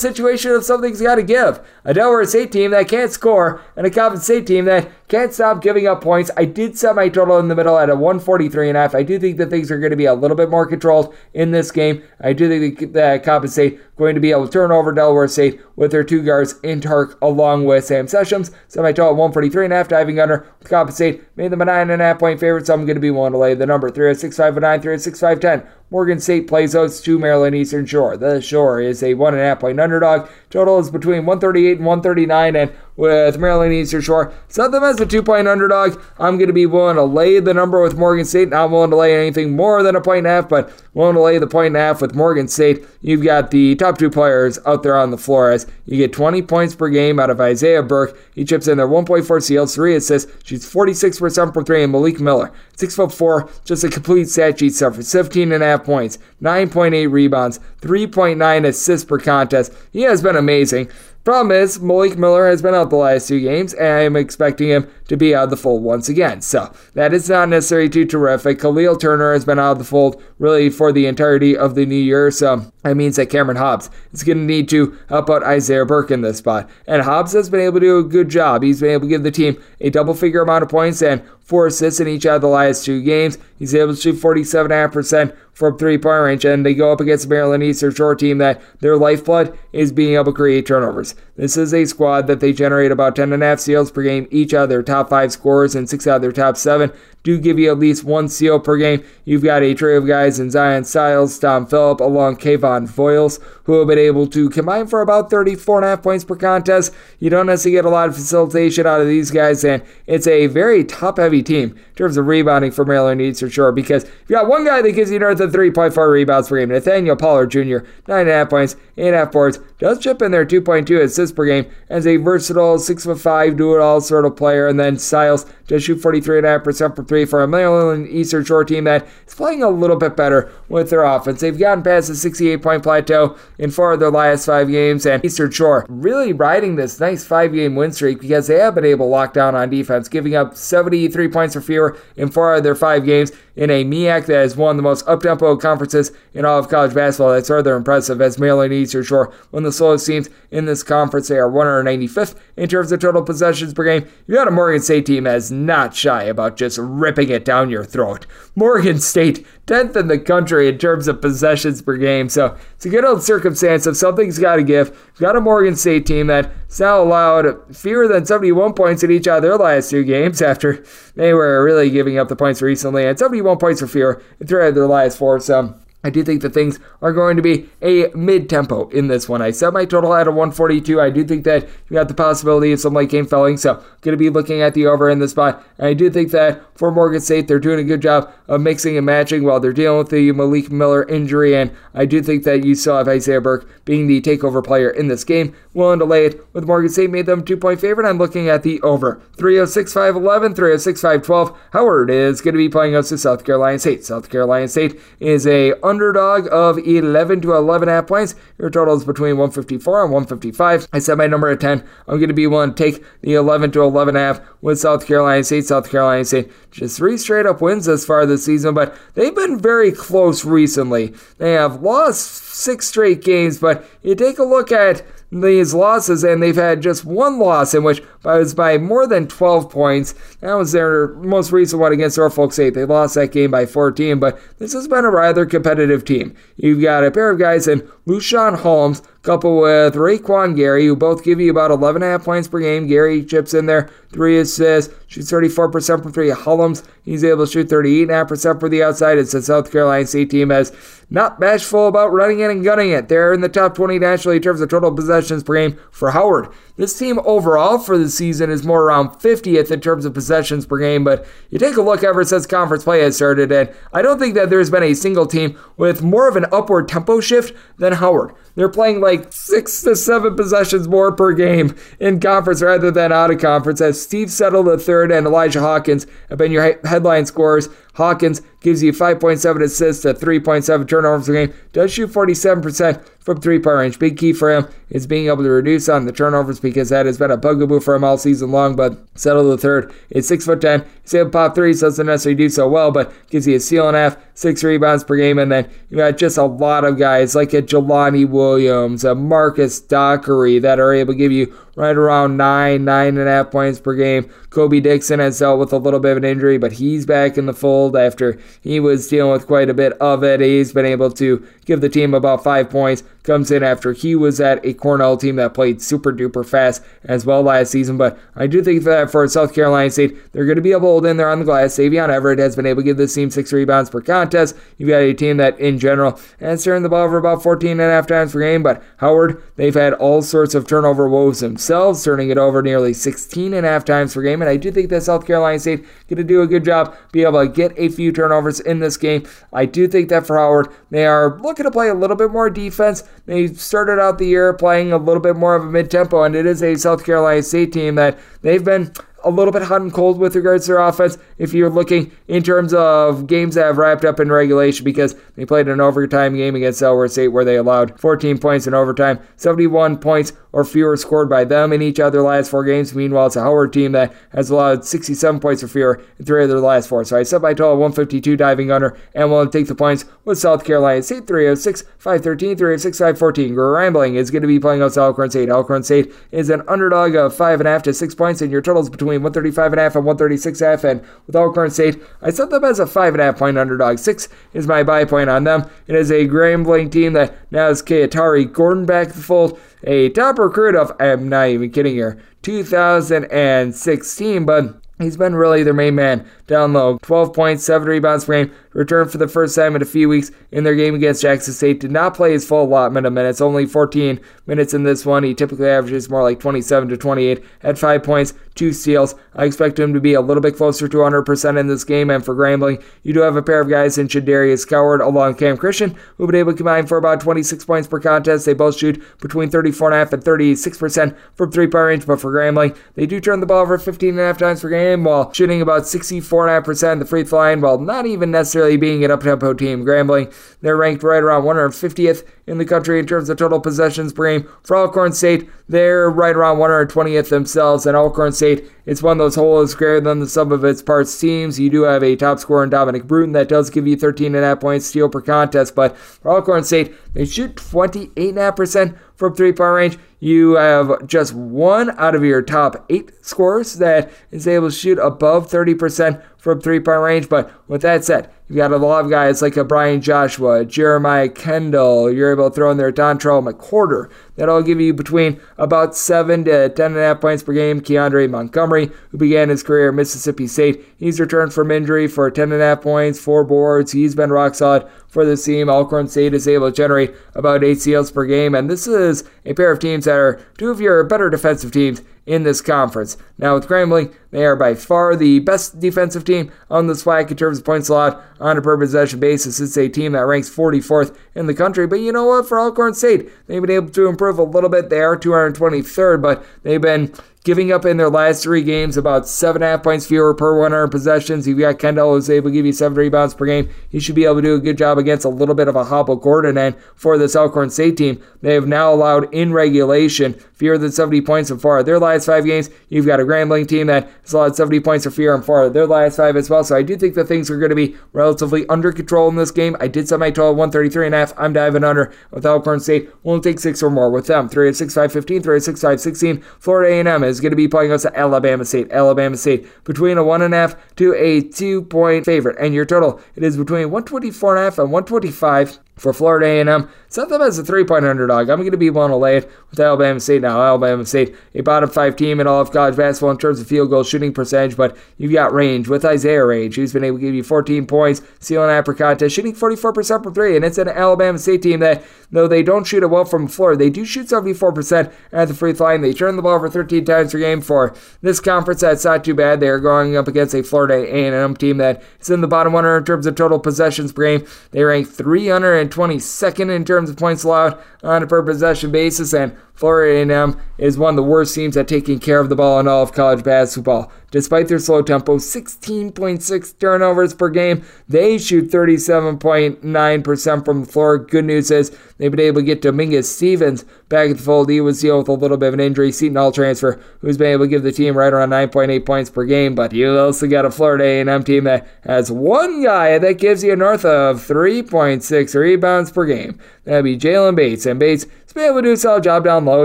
[0.00, 1.60] situation of something's got to give.
[1.84, 5.62] A Delaware State team that can't score, and a Coppin State team that can't stop
[5.62, 6.30] giving up points.
[6.36, 8.94] I did set my total in the middle at a 143 and a half.
[8.94, 11.50] I do think that things are going to be a little bit more controlled in
[11.50, 12.02] this game.
[12.20, 15.60] I do think that Coppin State going to be able to turn over Delaware State
[15.76, 18.50] with their two guards in Tarke along with Sam Sessions.
[18.68, 20.46] So my total 143 and a half diving under.
[20.64, 23.00] Coppin State made them a nine and a half point favorite, so I'm going to
[23.00, 25.70] be willing to lay the number 306 509, 306 510.
[25.94, 28.16] Morgan State plays host to Maryland Eastern Shore.
[28.16, 30.28] The Shore is a one and a half point underdog.
[30.50, 35.06] Total is between 138 and 139, and with Maryland Eastern Shore, set them as a
[35.06, 36.00] two point underdog.
[36.18, 38.48] I'm going to be willing to lay the number with Morgan State.
[38.48, 41.20] Not willing to lay anything more than a point and a half, but willing to
[41.20, 42.84] lay the point and a half with Morgan State.
[43.00, 46.42] You've got the top two players out there on the floor as you get 20
[46.42, 48.18] points per game out of Isaiah Burke.
[48.34, 52.52] He chips in there 1.4 steals, 3 assists, shoots 46% from 3, and Malik Miller,
[52.76, 56.18] 6 foot 4, just a complete stat sheet stuff for 17 and a half points,
[56.42, 59.72] 9.8 rebounds, 3.9 assists per contest.
[59.92, 60.88] He has been amazing.
[61.24, 64.68] Problem is, Malik Miller has been out the last two games, and I am expecting
[64.68, 66.42] him to be out of the fold once again.
[66.42, 68.60] So that is not necessarily too terrific.
[68.60, 71.94] Khalil Turner has been out of the fold really for the entirety of the new
[71.94, 75.86] year, so that means that Cameron Hobbs is going to need to help out Isaiah
[75.86, 76.68] Burke in this spot.
[76.86, 78.62] And Hobbs has been able to do a good job.
[78.62, 81.22] He's been able to give the team a double figure amount of points and
[81.54, 83.38] four assists in each of the last two games.
[83.60, 87.30] He's able to shoot 47.5% from three point range, and they go up against the
[87.30, 91.14] Maryland Eastern Shore team that their lifeblood is being able to create turnovers.
[91.36, 94.68] This is a squad that they generate about 10.5 steals per game each out of
[94.68, 96.90] their top five scorers and six out of their top seven
[97.24, 99.02] do give you at least one seal per game.
[99.24, 103.78] You've got a trio of guys in Zion Styles, Tom Phillip, along Kayvon Voyles, who
[103.78, 106.94] have been able to combine for about 34.5 points per contest.
[107.18, 110.46] You don't necessarily get a lot of facilitation out of these guys, and it's a
[110.46, 114.28] very top heavy team in terms of rebounding for Maryland needs for sure, because you've
[114.38, 117.78] got one guy that gives you north of 3.4 rebounds per game, Nathaniel Pollard Jr.,
[118.06, 122.78] 9.5 points, 8.5 boards, does chip in there 2.2 assists per game as a versatile
[122.78, 127.26] 6'5 do it all sort of player, and then Styles does shoot 43.5% from three
[127.26, 131.04] for a Maryland Eastern Shore team that is playing a little bit better with their
[131.04, 131.40] offense.
[131.40, 135.22] They've gotten past the 68 point plateau in four of their last five games, and
[135.22, 139.04] Eastern Shore really riding this nice five game win streak because they have been able
[139.04, 142.74] to lock down on defense, giving up 73 points or fewer in four of their
[142.74, 146.58] five games in a MEAC that is one of the most up-tempo conferences in all
[146.58, 147.32] of college basketball.
[147.32, 151.28] That's rather impressive as Maryland Eastern Shore, of the slowest teams in this conference.
[151.28, 154.08] They are 195th in terms of total possessions per game.
[154.26, 157.70] You got a Morgan State team that is not shy about just ripping it down
[157.70, 158.26] your throat.
[158.54, 162.28] Morgan State, 10th in the country in terms of possessions per game.
[162.28, 164.90] So it's a good old circumstance of something's got to give.
[164.90, 169.28] We've got a Morgan State team that's now allowed fewer than 71 points in each
[169.28, 170.84] of their last two games after
[171.14, 173.06] they were really giving up the points recently.
[173.06, 175.40] And 71 points or fewer in three of their last four.
[175.40, 179.28] So I do think that things are going to be a mid tempo in this
[179.28, 179.40] one.
[179.40, 181.00] I set my total at a 142.
[181.00, 184.12] I do think that you got the possibility of some late game felling, so going
[184.12, 185.64] to be looking at the over in this spot.
[185.78, 188.96] And I do think that for Morgan State, they're doing a good job of mixing
[188.96, 191.56] and matching while they're dealing with the Malik Miller injury.
[191.56, 195.08] And I do think that you still have Isaiah Burke being the takeover player in
[195.08, 198.06] this game, willing to lay it with Morgan State, made them two point favorite.
[198.06, 201.58] I'm looking at the over 306 511, 306 512.
[201.72, 204.04] Howard is going to be playing us to South Carolina State.
[204.04, 208.34] South Carolina State is a underdog of 11 to 11 half points.
[208.58, 210.88] Your total is between 154 and 155.
[210.92, 211.84] I set my number at 10.
[212.08, 215.44] I'm going to be willing to take the 11 to 11 half with South Carolina
[215.44, 215.66] State.
[215.66, 219.58] South Carolina State just three straight up wins this far this season, but they've been
[219.58, 221.14] very close recently.
[221.38, 225.02] They have lost six straight games, but you take a look at
[225.40, 229.70] these losses, and they've had just one loss in which was by more than 12
[229.70, 230.14] points.
[230.40, 232.74] That was their most recent one against Norfolk State.
[232.74, 236.34] They lost that game by 14, but this has been a rather competitive team.
[236.56, 240.94] You've got a pair of guys in Lucian Holmes, coupled with uh, Raquan Gary, who
[240.94, 242.86] both give you about 11.5 points per game.
[242.86, 246.30] Gary chips in there, three assists, shoots 34% from three.
[246.30, 249.18] Holmes, he's able to shoot 38.5% for the outside.
[249.18, 250.72] It's a South Carolina State team has
[251.10, 253.08] not bashful about running in and gunning it.
[253.08, 256.48] They're in the top 20 nationally in terms of total possessions per game for Howard.
[256.76, 260.78] This team overall for the season is more around 50th in terms of possessions per
[260.78, 264.18] game, but you take a look ever since conference play has started, and I don't
[264.18, 267.92] think that there's been a single team with more of an upward tempo shift than
[267.92, 268.34] Howard.
[268.56, 273.30] They're playing like six to seven possessions more per game in conference rather than out
[273.30, 277.68] of conference, as Steve Settle III and Elijah Hawkins have been your headline scorers.
[277.94, 283.58] Hawkins gives you 5.7 assists to 3.7 turnovers per game, does shoot 47% from three
[283.58, 283.98] point range.
[283.98, 287.18] Big key for him is being able to reduce on the turnovers because that has
[287.18, 288.76] been a bugaboo for him all season long.
[288.76, 290.84] But Settle the third is six foot ten.
[291.02, 293.86] He's able to pop threes, doesn't necessarily do so well, but gives you a steal
[293.86, 296.98] and a half, six rebounds per game, and then you got just a lot of
[296.98, 301.96] guys like a Jelani Williams, a Marcus Dockery that are able to give you right
[301.96, 304.28] around nine, nine and a half points per game.
[304.50, 307.46] Kobe Dixon has dealt with a little bit of an injury, but he's back in
[307.46, 310.40] the fold after he was dealing with quite a bit of it.
[310.40, 313.02] He's been able to give the team about five points.
[313.22, 317.24] Comes in after he was at a Cornell team that played super duper fast as
[317.24, 317.96] well last season.
[317.96, 320.86] But I do think that for South Carolina State, they're going to be able to
[320.86, 321.74] hold in there on the glass.
[321.74, 324.54] Savion Everett has been able to give this team six rebounds per contest.
[324.76, 327.80] You've got a team that, in general, has turned the ball over about 14 and
[327.80, 328.62] a half times per game.
[328.62, 333.54] But Howard, they've had all sorts of turnover woes themselves, turning it over nearly 16
[333.54, 334.42] and a half times per game.
[334.42, 337.22] And I do think that South Carolina State going to do a good job, be
[337.22, 339.26] able to get a few turnovers in this game.
[339.52, 342.32] I do think that for Howard, they are looking looking to play a little bit
[342.32, 343.04] more defense.
[343.26, 346.34] They started out the year playing a little bit more of a mid tempo, and
[346.34, 349.92] it is a South Carolina State team that they've been a little bit hot and
[349.92, 353.78] cold with regards to their offense if you're looking in terms of games that have
[353.78, 357.56] wrapped up in regulation because they played an overtime game against Delaware State where they
[357.56, 362.12] allowed 14 points in overtime, 71 points or fewer scored by them in each of
[362.12, 362.94] their last four games.
[362.94, 366.48] Meanwhile, it's a Howard team that has allowed 67 points or fewer in three of
[366.48, 367.04] their last four.
[367.04, 370.64] So I set my total 152 diving under and will take the points with South
[370.64, 373.54] Carolina State 306, 513, 306, 514.
[373.54, 375.50] Grambling is going to be playing out Alcorn State.
[375.50, 379.96] Alcorn State is an underdog of 5.5 to 6 points, and your totals between 135.5
[379.96, 380.84] and 136.5.
[380.84, 383.98] And with Alcorn State, I set them as a 5.5 point underdog.
[383.98, 385.68] 6 is my buy point on them.
[385.88, 390.38] It is a Grambling team that now has Carte'Are Gordon back the fold a top
[390.38, 396.26] recruit of, I'm not even kidding here, 2016, but he's been really their main man
[396.46, 396.98] down low.
[397.02, 400.30] 12 points, 7 rebounds per game, returned for the first time in a few weeks
[400.50, 401.80] in their game against Jackson State.
[401.80, 405.22] Did not play his full allotment of minutes, only 14 minutes in this one.
[405.22, 407.42] He typically averages more like 27 to 28.
[407.60, 409.14] Had 5 points, 2 steals.
[409.34, 412.10] I expect him to be a little bit closer to 100% in this game.
[412.10, 415.56] And for Grambling, you do have a pair of guys in Shawndarius Cowart along Cam
[415.56, 418.44] Christon who've been able to combine for about 26 points per contest.
[418.44, 423.06] They both shoot between 34.5 and 36% from three point range, but for Grambling, they
[423.06, 427.24] do turn the ball over 15.5 times per game while shooting about 64.5% the free
[427.24, 429.84] throw line while not even necessarily being an up tempo team.
[429.84, 434.38] Grambling, they're ranked right around 150th in the country in terms of total possessions per
[434.38, 434.48] game.
[434.62, 439.34] For Alcorn State, they're right around 120th themselves, and Alcorn State it's one of those
[439.34, 441.58] holes greater than the sum of its parts teams.
[441.58, 444.86] You do have a top scorer in Dominic Brewton that does give you 13.5 points
[444.86, 449.98] steal per contest, but for Alcorn State, they shoot 28.5% from three point range.
[450.20, 454.98] You have just one out of your top eight scorers that is able to shoot
[454.98, 457.28] above 30% from three point range.
[457.28, 461.28] But with that said, you've got a lot of guys like a Byron Joshua, Jeremiah
[461.28, 462.12] Kendall.
[462.12, 464.10] You're able to throw in there Dontrell McQuarter.
[464.36, 467.80] That'll give you between about 7 to 10.5 points per game.
[467.80, 472.82] Keandre Montgomery, who began his career at Mississippi State, he's returned from injury for 10.5
[472.82, 473.92] points, 4 boards.
[473.92, 475.68] He's been rock solid for the team.
[475.68, 479.54] Alcorn State is able to generate about 8 steals per game, and this is a
[479.54, 483.16] pair of teams that are two of your better defensive teams in this conference.
[483.38, 487.36] Now, with Grambling, they are by far the best defensive team on the SWAC in
[487.36, 489.60] terms of points allowed on a per possession basis.
[489.60, 491.86] It's a team that ranks 44th in the country.
[491.86, 492.48] But you know what?
[492.48, 494.90] For Alcorn State, they've been able to improve a little bit.
[494.90, 497.12] They are 223rd, but they've been
[497.44, 500.58] giving up in their last three games about seven and a half points fewer per
[500.58, 501.46] 100 possessions.
[501.46, 503.68] You've got Kendall who's able to give you seven rebounds per game.
[503.90, 505.84] He should be able to do a good job against a little bit of a
[505.84, 506.56] hobble Gordon.
[506.56, 511.20] And for this Alcorn State team, they have now allowed in regulation fewer than 70
[511.20, 511.82] points so far.
[511.82, 515.10] Their last five games, you've got a Grambling team that has allowed 70 points or
[515.10, 516.64] fewer in four their last five as well.
[516.64, 519.50] So I do think that things are going to be relatively under control in this
[519.50, 519.76] game.
[519.80, 521.23] I did set my total 133 and a half.
[521.36, 523.10] I'm diving under with Alcorn State.
[523.22, 524.48] Won't take six or more with them.
[524.48, 526.42] 3 at 6, 5, 15, 3 at 6, 5, 16.
[526.58, 528.90] Florida A&M is going to be playing us at Alabama State.
[528.90, 532.56] Alabama State between a one and a half to a two point favorite.
[532.58, 536.88] And your total, it is between 124 and a half and 125 for Florida A&M.
[537.08, 538.48] Set them as a three-point underdog.
[538.48, 540.60] I'm going to be one to lay it with Alabama State now.
[540.60, 543.90] Alabama State, a bottom five team in all of college basketball in terms of field
[543.90, 547.34] goal shooting percentage, but you've got range with Isaiah Range, who's been able to give
[547.34, 551.62] you 14 points, stealing after contest, shooting 44% from three, and it's an Alabama State
[551.62, 552.02] team that,
[552.32, 555.54] though they don't shoot it well from the floor, they do shoot 74% at the
[555.54, 556.00] free throw line.
[556.00, 558.80] They turn the ball over 13 times per game for this conference.
[558.80, 559.60] That's not too bad.
[559.60, 562.84] They are going up against a Florida A&M team that is in the bottom one
[562.84, 564.46] in terms of total possessions per game.
[564.72, 569.56] They rank 300 22nd in terms of points allowed, on a per possession basis, and
[569.74, 572.86] Florida A&M is one of the worst teams at taking care of the ball in
[572.86, 574.12] all of college basketball.
[574.30, 581.18] Despite their slow tempo, 16.6 turnovers per game, they shoot 37.9% from the floor.
[581.18, 584.70] Good news is they've been able to get Dominguez Stevens back at the fold.
[584.70, 586.10] He was dealing with a little bit of an injury.
[586.10, 589.44] Seton Hall transfer, who's been able to give the team right around 9.8 points per
[589.44, 589.74] game.
[589.74, 593.76] But you also got a Florida A&M team that has one guy that gives you
[593.76, 596.58] north of 3.6 rebounds per game.
[596.84, 599.64] That'd be Jalen Bates, and Bates has been able to do a solid job down
[599.64, 599.84] low.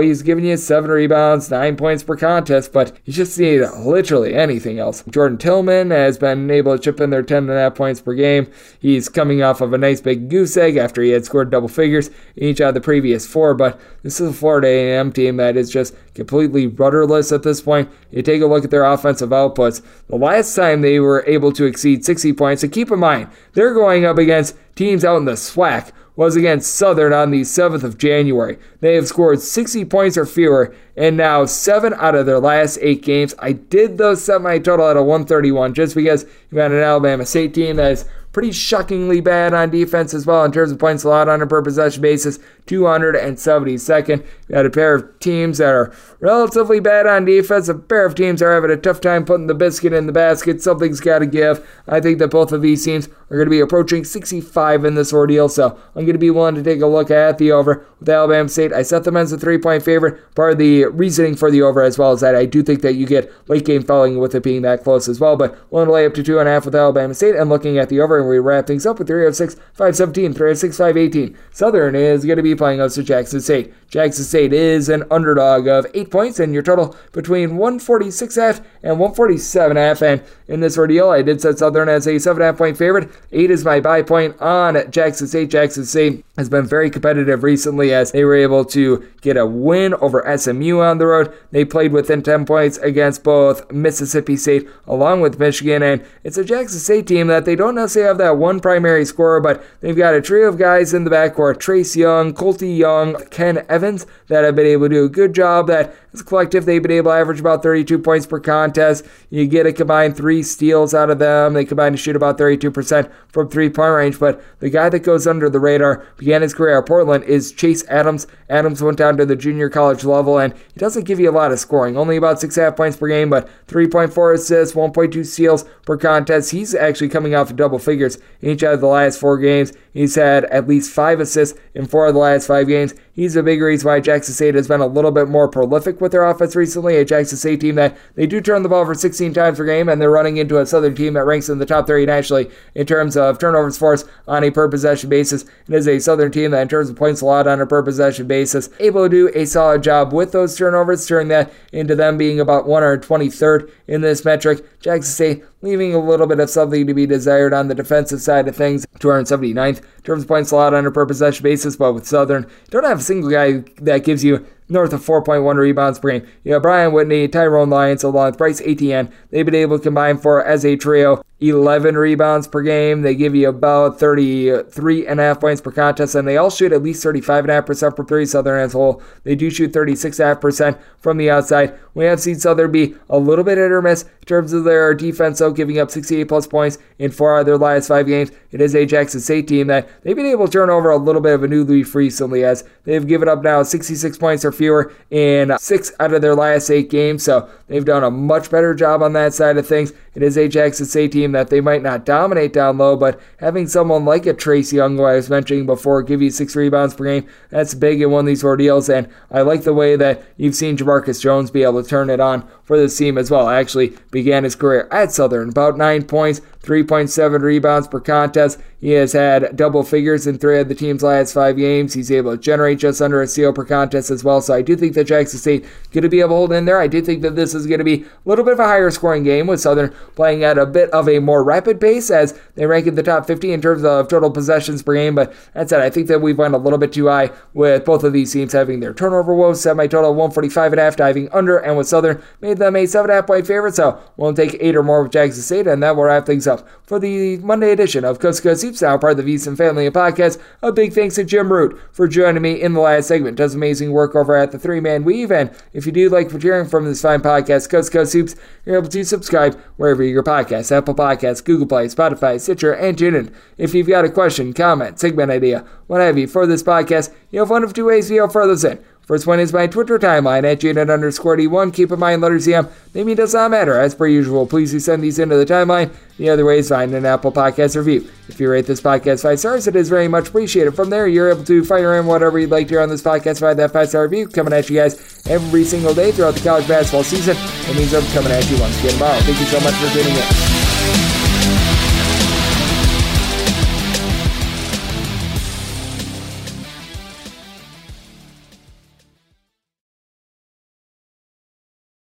[0.00, 4.78] He's giving you seven rebounds, nine points per contest, but you just need literally anything
[4.78, 5.02] else.
[5.08, 8.50] Jordan Tillman has been able to chip in their 10.5 points per game.
[8.80, 12.10] He's coming off of a nice big goose egg after he had scored double figures
[12.36, 15.70] in each of the previous four, but this is a Florida A&M team that is
[15.70, 17.90] just completely rudderless at this point.
[18.10, 19.80] You take a look at their offensive outputs.
[20.08, 23.72] The last time they were able to exceed 60 points, and keep in mind, they're
[23.72, 27.96] going up against teams out in the SWAC was against Southern on the 7th of
[27.96, 28.58] January.
[28.80, 33.00] They have scored 60 points or fewer and now seven out of their last eight
[33.00, 33.34] games.
[33.38, 37.24] I did though set my total at a 131 just because you've got an Alabama
[37.24, 41.04] State team that is pretty shockingly bad on defense as well in terms of points
[41.04, 44.18] allowed on a per possession basis, 272nd.
[44.48, 48.14] You got a pair of teams that are relatively bad on defense, a pair of
[48.14, 50.62] teams are having a tough time putting the biscuit in the basket.
[50.62, 51.66] Something's got to give.
[51.86, 55.12] I think that both of these teams are going to be approaching 65 in this
[55.12, 58.08] ordeal, so I'm going to be willing to take a look at the over with
[58.08, 58.72] Alabama State.
[58.72, 60.34] I set them as a three point favorite.
[60.34, 62.94] Part of the reasoning for the over as well is that I do think that
[62.94, 65.92] you get late game fouling with it being that close as well, but willing to
[65.92, 68.18] lay up to two and a half with Alabama State and looking at the over,
[68.18, 71.38] and we wrap things up with 306 517, 306 518.
[71.52, 73.72] Southern is going to be playing us to Jackson State.
[73.88, 79.00] Jackson State is an underdog of eight points, and your total between 146 half and
[79.00, 80.00] 147 half.
[80.00, 83.10] And in this ordeal, I did set Southern as a seven half point favorite.
[83.32, 85.50] Eight is my buy point on Jackson State.
[85.50, 89.94] Jackson State has been very competitive recently as they were able to get a win
[89.94, 91.32] over SMU on the road.
[91.50, 96.44] They played within 10 points against both Mississippi State along with Michigan, and it's a
[96.44, 100.14] Jackson State team that they don't necessarily have that one primary scorer, but they've got
[100.14, 104.56] a trio of guys in the backcourt Trace Young, Coltie Young, Ken Evans that have
[104.56, 105.66] been able to do a good job.
[105.66, 109.06] That as a collective, they've been able to average about 32 points per contest.
[109.30, 111.52] You get a combined three steals out of them.
[111.52, 115.28] They combine to shoot about 32% from three point range, but the guy that goes
[115.28, 118.26] under the radar began his career at Portland is Chase Adams.
[118.48, 121.52] Adams went down to the junior college level, and he doesn't give you a lot
[121.52, 125.96] of scoring, only about six half points per game, but 3.4 assists, 1.2 steals per
[125.96, 126.50] contest.
[126.50, 129.72] He's actually coming off of double figures each out of the last four games.
[129.92, 132.94] He's had at least five assists in four of the last five games.
[133.12, 136.12] He's a big reason why Jackson State has been a little bit more prolific with
[136.12, 136.96] their offense recently.
[136.96, 139.88] A Jackson State team that they do turn the ball over 16 times per game,
[139.88, 142.86] and they're running into a Southern team that ranks in the top 30 nationally in
[142.86, 145.42] terms of turnovers forced on a per possession basis.
[145.68, 148.26] It is a Southern team that, in terms of points allowed on a per possession
[148.26, 152.38] basis, able to do a solid job with those turnovers, turning that into them being
[152.38, 154.64] about 123rd in this metric.
[154.80, 158.48] Jackson State leaving a little bit of something to be desired on the defensive side
[158.48, 158.86] of things.
[158.98, 163.00] 279th in terms points allowed on a per possession basis, but with Southern, don't have
[163.00, 166.28] a single guy that gives you north of 4.1 rebounds per game.
[166.44, 169.12] You have Brion Whitley, Tyrone Lyons, along with Bryce Etienne.
[169.30, 173.02] They've been able to combine for, as a trio, 11 rebounds per game.
[173.02, 176.72] They give you about 33 and a half points per contest, and they all shoot
[176.72, 178.26] at least 35.5% from three.
[178.26, 181.78] Southern as a whole, they do shoot 36.5% from the outside.
[181.94, 184.94] We have seen Southern be a little bit hit or miss in terms of their
[184.94, 188.30] defense, though, giving up 68 plus points in four out of their last five games.
[188.52, 191.22] It is a Jackson State team that they've been able to turn over a little
[191.22, 194.92] bit of a new leaf recently, as they've given up now 66 points or fewer
[195.10, 197.24] in six out of their last eight games.
[197.24, 199.92] So they've done a much better job on that side of things.
[200.14, 203.68] It is a Jackson State team that they might not dominate down low, but having
[203.68, 207.04] someone like a Trace Young, who I was mentioning before, give you six rebounds per
[207.04, 208.88] game, that's big in one of these ordeals.
[208.88, 212.18] And I like the way that you've seen Jamarcus Jones be able to turn it
[212.18, 213.48] on for this team as well.
[213.48, 218.60] Actually began his career at Southern, about nine points, 3.7 rebounds per contest.
[218.80, 221.92] He has had double figures in three of the team's last five games.
[221.92, 224.40] He's able to generate just under a steal per contest as well.
[224.40, 226.80] So I do think that Jackson State going to be able to hold in there.
[226.80, 228.90] I do think that this is going to be a little bit of a higher
[228.90, 232.64] scoring game with Southern playing at a bit of a more rapid pace as they
[232.64, 235.14] rank in the top 50 in terms of total possessions per game.
[235.14, 238.02] But that said, I think that we've went a little bit too high with both
[238.02, 241.28] of these teams having their turnover woes set my total 145 and a half diving
[241.32, 243.74] under, and with Southern made them a seven and a half point favorite.
[243.74, 246.49] So we'll take eight or more with Jackson State, and that will wrap things up
[246.84, 249.88] for the Monday edition of Coast to Coast Hoops, now part of the VSiN Family
[249.90, 250.40] Podcast.
[250.62, 253.36] A big thanks to Jim Root for joining me in the last segment.
[253.36, 256.42] Does amazing work over at the Three Man Weave, and if you do like what
[256.42, 260.22] you're hearing from this fine podcast, Coast Coast Hoops, you're able to subscribe wherever your
[260.22, 263.32] podcasts, Apple Podcasts, Google Play, Spotify, Stitcher, and TuneIn.
[263.56, 267.40] If you've got a question, comment, segment idea, what have you for this podcast, you
[267.40, 268.84] have one of two ways to help further this in.
[269.10, 271.74] First one is my Twitter timeline at Janet underscore D1.
[271.74, 272.68] Keep in mind, letters EM.
[272.94, 273.76] Maybe it does not matter.
[273.76, 275.92] As per usual, please do send these into the timeline.
[276.16, 278.08] The other way is find an Apple Podcast review.
[278.28, 280.76] If you rate this podcast five stars, it is very much appreciated.
[280.76, 283.40] From there, you're able to fire in whatever you'd like to hear on this podcast.
[283.40, 286.68] Find that five star review coming at you guys every single day throughout the college
[286.68, 287.34] basketball season.
[287.36, 289.18] It means I'm coming at you once again tomorrow.
[289.22, 290.59] Thank you so much for tuning in.